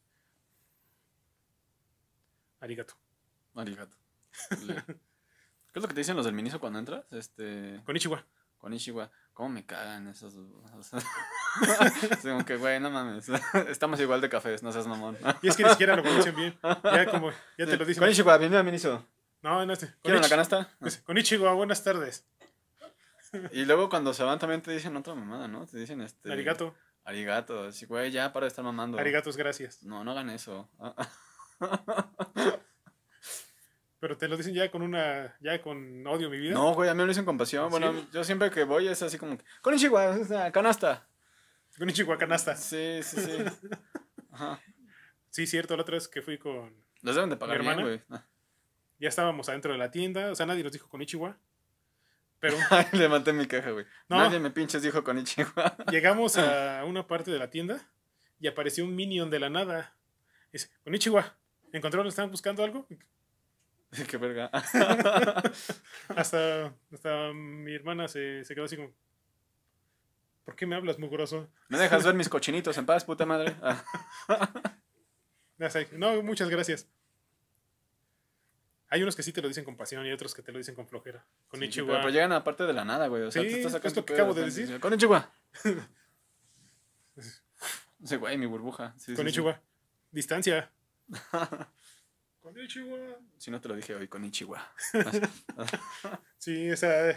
[2.58, 2.94] Arigato.
[3.54, 3.96] Arigato.
[4.48, 7.04] ¿Qué es lo que te dicen los del Miniso cuando entras?
[7.12, 7.80] Este.
[7.84, 7.96] Con
[8.72, 9.10] Ishiwa.
[9.32, 10.34] ¿Cómo me cagan esos?
[12.20, 13.28] Sí, como que, güey, no mames.
[13.68, 15.16] Estamos igual de cafés, no seas mamón.
[15.40, 16.58] Y es que ni siquiera lo pronuncian bien.
[16.62, 18.00] Ya como, ya te lo dicen.
[18.00, 19.06] Con Ishiwa, bienvenido a Miniso.
[19.44, 19.92] No, no, este.
[20.02, 20.70] ¿Quieren la canasta?
[20.80, 22.26] pues, Konnichiwa, buenas tardes.
[23.52, 25.66] Y luego cuando se van también te dicen otra mamada, ¿no?
[25.66, 26.32] Te dicen este.
[26.32, 26.74] Arigato.
[27.04, 27.64] Arigato.
[27.64, 28.98] Así, güey, ya para de estar mamando.
[28.98, 29.82] Arigatos, gracias.
[29.82, 30.70] No, no hagan eso.
[34.04, 36.52] Pero te lo dicen ya con una, ya con odio, mi vida.
[36.52, 37.64] No, güey, a mí me lo dicen con pasión.
[37.64, 37.70] ¿Sí?
[37.70, 39.44] Bueno, yo siempre que voy es así como que.
[39.62, 41.08] Con una canasta.
[41.78, 42.54] Konnichiwa, canasta.
[42.54, 43.38] Sí, sí, sí.
[44.30, 44.60] Ajá.
[45.30, 46.84] Sí, cierto, la otra vez que fui con...
[47.00, 47.82] Los deben de pagar ¿Mi hermana?
[47.82, 48.02] güey.
[48.10, 48.26] Ah.
[49.00, 51.38] Ya estábamos adentro de la tienda, o sea, nadie nos dijo Konnichiwa.
[52.40, 53.86] Pero Ay, levanté mi caja, güey.
[54.10, 54.18] No.
[54.18, 55.78] Nadie me pinches dijo con Ichiwa.
[55.90, 57.88] llegamos a una parte de la tienda
[58.38, 59.96] y apareció un minion de la nada.
[60.52, 61.38] Dice, Konnichiwa,
[61.72, 62.06] ¿encontraron?
[62.06, 62.86] ¿Estaban buscando algo?
[64.08, 64.46] Qué verga.
[66.16, 68.92] Hasta, hasta mi hermana se, se quedó así como...
[70.44, 71.48] ¿Por qué me hablas, mugroso?
[71.68, 73.54] ¿Me dejas ver mis cochinitos en paz, puta madre?
[73.62, 73.82] Ah.
[75.92, 76.88] No, muchas gracias.
[78.88, 80.74] Hay unos que sí te lo dicen con pasión y otros que te lo dicen
[80.74, 81.20] con flojera.
[81.20, 81.86] Sí, sí, Konnichiwa.
[81.86, 83.22] pero, pero llegan aparte de la nada, güey.
[83.22, 84.78] O sea, Sí, te estás es sacando lo que acabo de decir.
[84.80, 85.32] Con Ichiwa.
[88.04, 88.94] Sí, güey, mi burbuja.
[88.98, 89.14] Sí, sí.
[89.16, 89.60] Konnichiwa.
[90.10, 90.70] Distancia.
[92.44, 92.98] Konnichiwa.
[93.38, 94.60] Si no te lo dije hoy, con Ichiwa.
[96.38, 97.10] Sí, esa,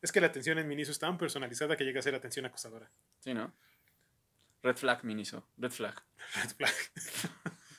[0.00, 2.90] es que la atención en Miniso es tan personalizada que llega a ser atención acosadora.
[3.18, 3.52] Sí, ¿no?
[4.62, 5.46] Red flag, Miniso.
[5.58, 6.02] Red flag.
[6.34, 6.74] Red flag.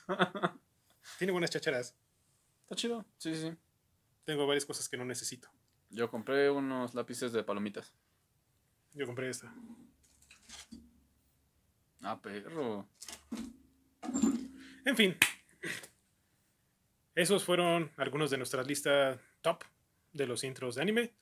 [1.18, 1.96] Tiene buenas chacharas.
[2.62, 3.04] Está chido.
[3.18, 3.56] Sí, sí, sí.
[4.24, 5.50] Tengo varias cosas que no necesito.
[5.90, 7.92] Yo compré unos lápices de palomitas.
[8.94, 9.52] Yo compré esta.
[12.00, 12.88] Ah, perro.
[14.84, 15.16] En fin.
[17.14, 19.64] Esos fueron algunos de nuestra lista top
[20.12, 21.12] de los intros de anime.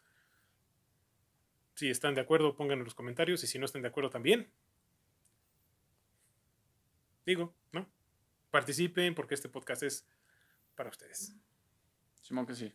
[1.74, 3.42] Si están de acuerdo, pónganlo en los comentarios.
[3.42, 4.48] Y si no están de acuerdo, también.
[7.26, 7.88] Digo, ¿no?
[8.50, 10.06] Participen porque este podcast es
[10.74, 11.34] para ustedes.
[12.22, 12.72] Simón que sí.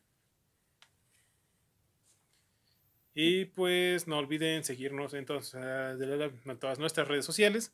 [3.13, 7.73] Y pues no olviden seguirnos en todas, la- en todas nuestras redes sociales,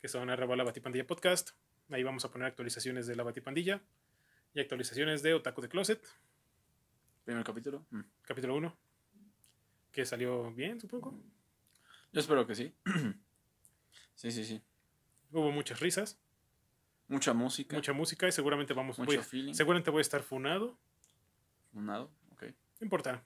[0.00, 1.50] que son arroba la Batipandilla Podcast.
[1.90, 3.82] Ahí vamos a poner actualizaciones de la Batipandilla
[4.54, 6.02] y actualizaciones de Otaku de Closet,
[7.24, 7.86] Primer capítulo.
[7.90, 8.00] Mm.
[8.22, 8.76] capítulo 1,
[9.92, 11.18] que salió bien, supongo.
[12.12, 12.74] Yo espero que sí.
[14.14, 14.62] sí, sí, sí.
[15.32, 16.18] Hubo muchas risas,
[17.08, 17.76] Mucha música.
[17.76, 19.54] mucha música y seguramente vamos Mucho voy feeling.
[19.54, 20.78] seguramente voy a estar funado.
[21.72, 22.10] Un nado.
[22.30, 22.42] Ok.
[22.44, 23.24] No importa,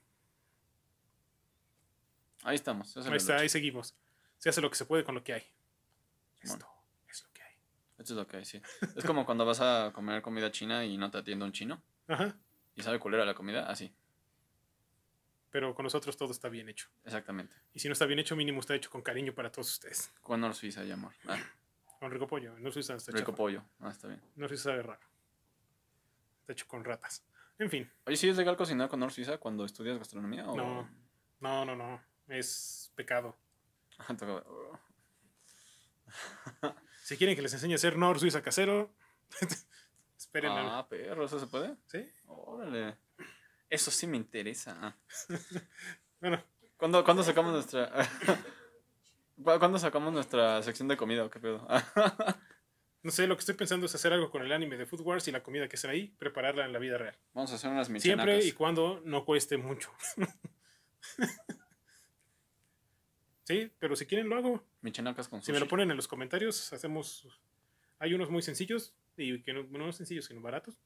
[2.43, 2.95] Ahí estamos.
[2.95, 3.95] ahí está, ahí seguimos.
[4.37, 5.43] Se hace lo que se puede con lo que hay.
[6.41, 6.65] Esto
[7.09, 7.53] es lo que hay.
[7.99, 8.61] Esto es lo que hay, sí.
[8.95, 11.83] Es como cuando vas a comer comida china y no te atiende un chino.
[12.07, 12.33] Ajá.
[12.75, 13.93] Y sabe culera la comida, así.
[15.51, 16.87] Pero con nosotros todo está bien hecho.
[17.03, 17.53] Exactamente.
[17.73, 20.13] Y si no está bien hecho, mínimo está hecho con cariño para todos ustedes.
[20.21, 21.11] Con Nor Suiza y amor.
[21.27, 21.37] Ah,
[21.99, 22.57] Con rico pollo.
[22.59, 23.37] No Suiza está rico chafa.
[23.37, 23.63] pollo.
[23.81, 24.21] Ah, está bien.
[24.35, 25.01] No Suiza sabe raro.
[26.39, 27.25] Está hecho con ratas.
[27.57, 27.91] En fin.
[28.05, 30.47] Oye, ¿sí es legal cocinar con Nor Suiza cuando estudias gastronomía?
[30.49, 30.55] O...
[30.55, 30.89] No.
[31.41, 32.01] No, no, no.
[32.29, 33.35] Es pecado.
[37.09, 38.93] Si quieren que les enseñe a hacer Nor Suiza casero,
[40.17, 40.51] esperen.
[40.51, 41.75] a- Ah, perro, ¿eso se puede?
[41.87, 42.05] ¿Sí?
[42.27, 42.97] Órale.
[43.67, 44.95] Eso sí me interesa.
[46.21, 46.43] Bueno,
[46.77, 47.89] ¿Cuándo, cuándo sacamos nuestra...
[49.43, 51.65] ¿Cu- ¿Cuándo sacamos nuestra sección de comida o qué pedo?
[53.01, 55.27] no sé, lo que estoy pensando es hacer algo con el anime de Food Wars
[55.27, 57.17] y la comida que hacen ahí, prepararla en la vida real.
[57.33, 58.45] Vamos a hacer unas Siempre michanacas.
[58.45, 59.89] y cuando no cueste mucho.
[63.49, 64.63] Sí, pero si quieren lo hago.
[64.81, 67.27] Michanacas con Si me lo ponen en los comentarios, hacemos.
[67.97, 70.79] Hay unos muy sencillos y que no, no sencillos, sino baratos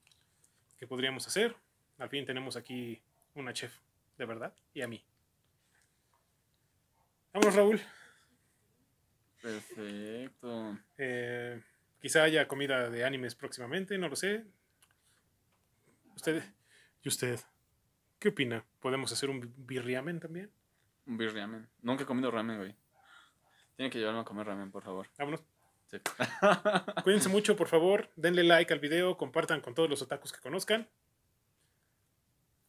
[0.78, 1.56] que podríamos hacer.
[1.98, 3.02] Al fin tenemos aquí
[3.36, 3.76] una chef,
[4.18, 5.04] de verdad, y a mí.
[7.34, 7.82] Vamos, Raúl.
[9.42, 10.80] Perfecto.
[10.98, 11.62] Eh,
[12.00, 14.46] quizá haya comida de animes próximamente, no lo sé.
[16.16, 16.42] Usted,
[17.02, 17.40] ¿y usted?
[18.20, 18.66] ¿Qué opina?
[18.80, 20.50] ¿Podemos hacer un birriamen también?
[21.06, 21.68] Un beer ramen.
[21.82, 22.76] Nunca he comido ramen, güey.
[23.76, 25.10] Tiene que llevarme a comer ramen, por favor.
[25.18, 25.44] Vámonos.
[25.88, 25.98] Sí.
[27.04, 28.10] Cuídense mucho, por favor.
[28.16, 30.88] Denle like al video, compartan con todos los otakus que conozcan.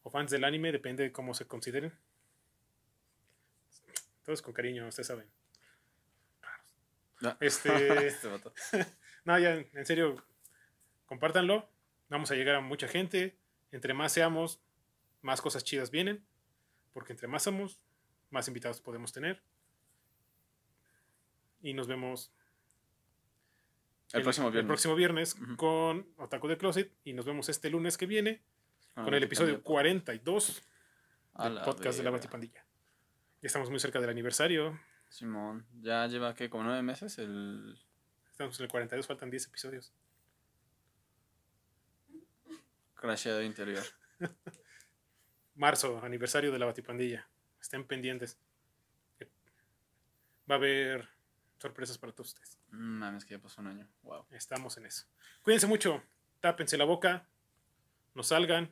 [0.03, 1.93] O fans del anime, depende de cómo se consideren.
[4.24, 5.26] Todos con cariño, ustedes saben.
[7.20, 7.37] No.
[7.41, 7.70] Este.
[8.07, 8.28] Este.
[9.24, 10.22] No, ya, en serio,
[11.07, 11.68] compártanlo.
[12.09, 13.37] Vamos a llegar a mucha gente.
[13.72, 14.61] Entre más seamos,
[15.22, 16.24] más cosas chidas vienen.
[16.93, 17.80] Porque entre más somos,
[18.35, 19.43] más invitados podemos tener.
[21.62, 22.30] Y nos vemos
[24.12, 24.64] El, próximo viernes.
[24.64, 25.57] el próximo viernes Ujú.
[25.57, 26.93] con Otaku de Closet.
[27.05, 28.43] Y nos vemos este lunes que viene
[28.97, 29.64] Ah, con el episodio cambio.
[29.64, 30.62] 42
[31.35, 32.11] A del podcast de la.
[32.11, 32.64] Batipandilla.
[33.43, 34.78] Ya estamos muy cerca del aniversario.
[35.09, 36.49] Simón, ya lleva, ¿qué?
[36.51, 37.78] Como nueve meses el...
[38.30, 39.93] Estamos en el 42, faltan 10 episodios.
[42.95, 43.85] crasheado interior.
[45.57, 47.28] Marzo, aniversario de la Batipandilla.
[47.64, 48.36] Estén pendientes.
[50.50, 51.08] Va a haber
[51.56, 52.58] sorpresas para todos ustedes.
[52.72, 53.88] Mm, Mames, que ya pasó un año.
[54.02, 54.26] Wow.
[54.32, 55.06] Estamos en eso.
[55.42, 56.02] Cuídense mucho.
[56.40, 57.26] Tápense la boca.
[58.12, 58.70] No salgan.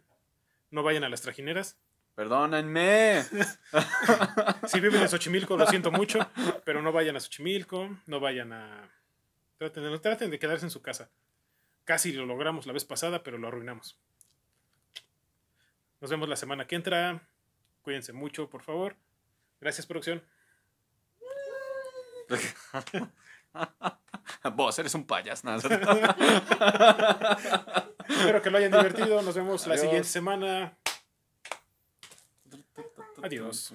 [0.70, 1.78] No vayan a las trajineras.
[2.14, 3.24] ¡Perdónenme!
[4.68, 6.18] Si viven en Xochimilco, lo siento mucho.
[6.66, 7.98] Pero no vayan a Xochimilco.
[8.06, 8.90] No vayan a.
[9.56, 11.08] Traten de, traten de quedarse en su casa.
[11.84, 13.98] Casi lo logramos la vez pasada, pero lo arruinamos.
[16.02, 17.26] Nos vemos la semana que entra.
[17.82, 18.96] Cuídense mucho, por favor.
[19.60, 20.22] Gracias, producción.
[24.54, 25.44] Vos eres un payas.
[25.44, 25.58] nada.
[28.08, 29.22] Espero que lo hayan divertido.
[29.22, 30.76] Nos vemos la siguiente semana.
[33.22, 33.74] Adiós.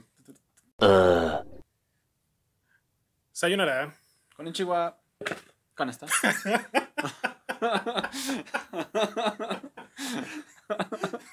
[3.32, 3.95] Sayonara.
[4.36, 4.99] Con Chihuahua.
[5.76, 6.08] Con esta.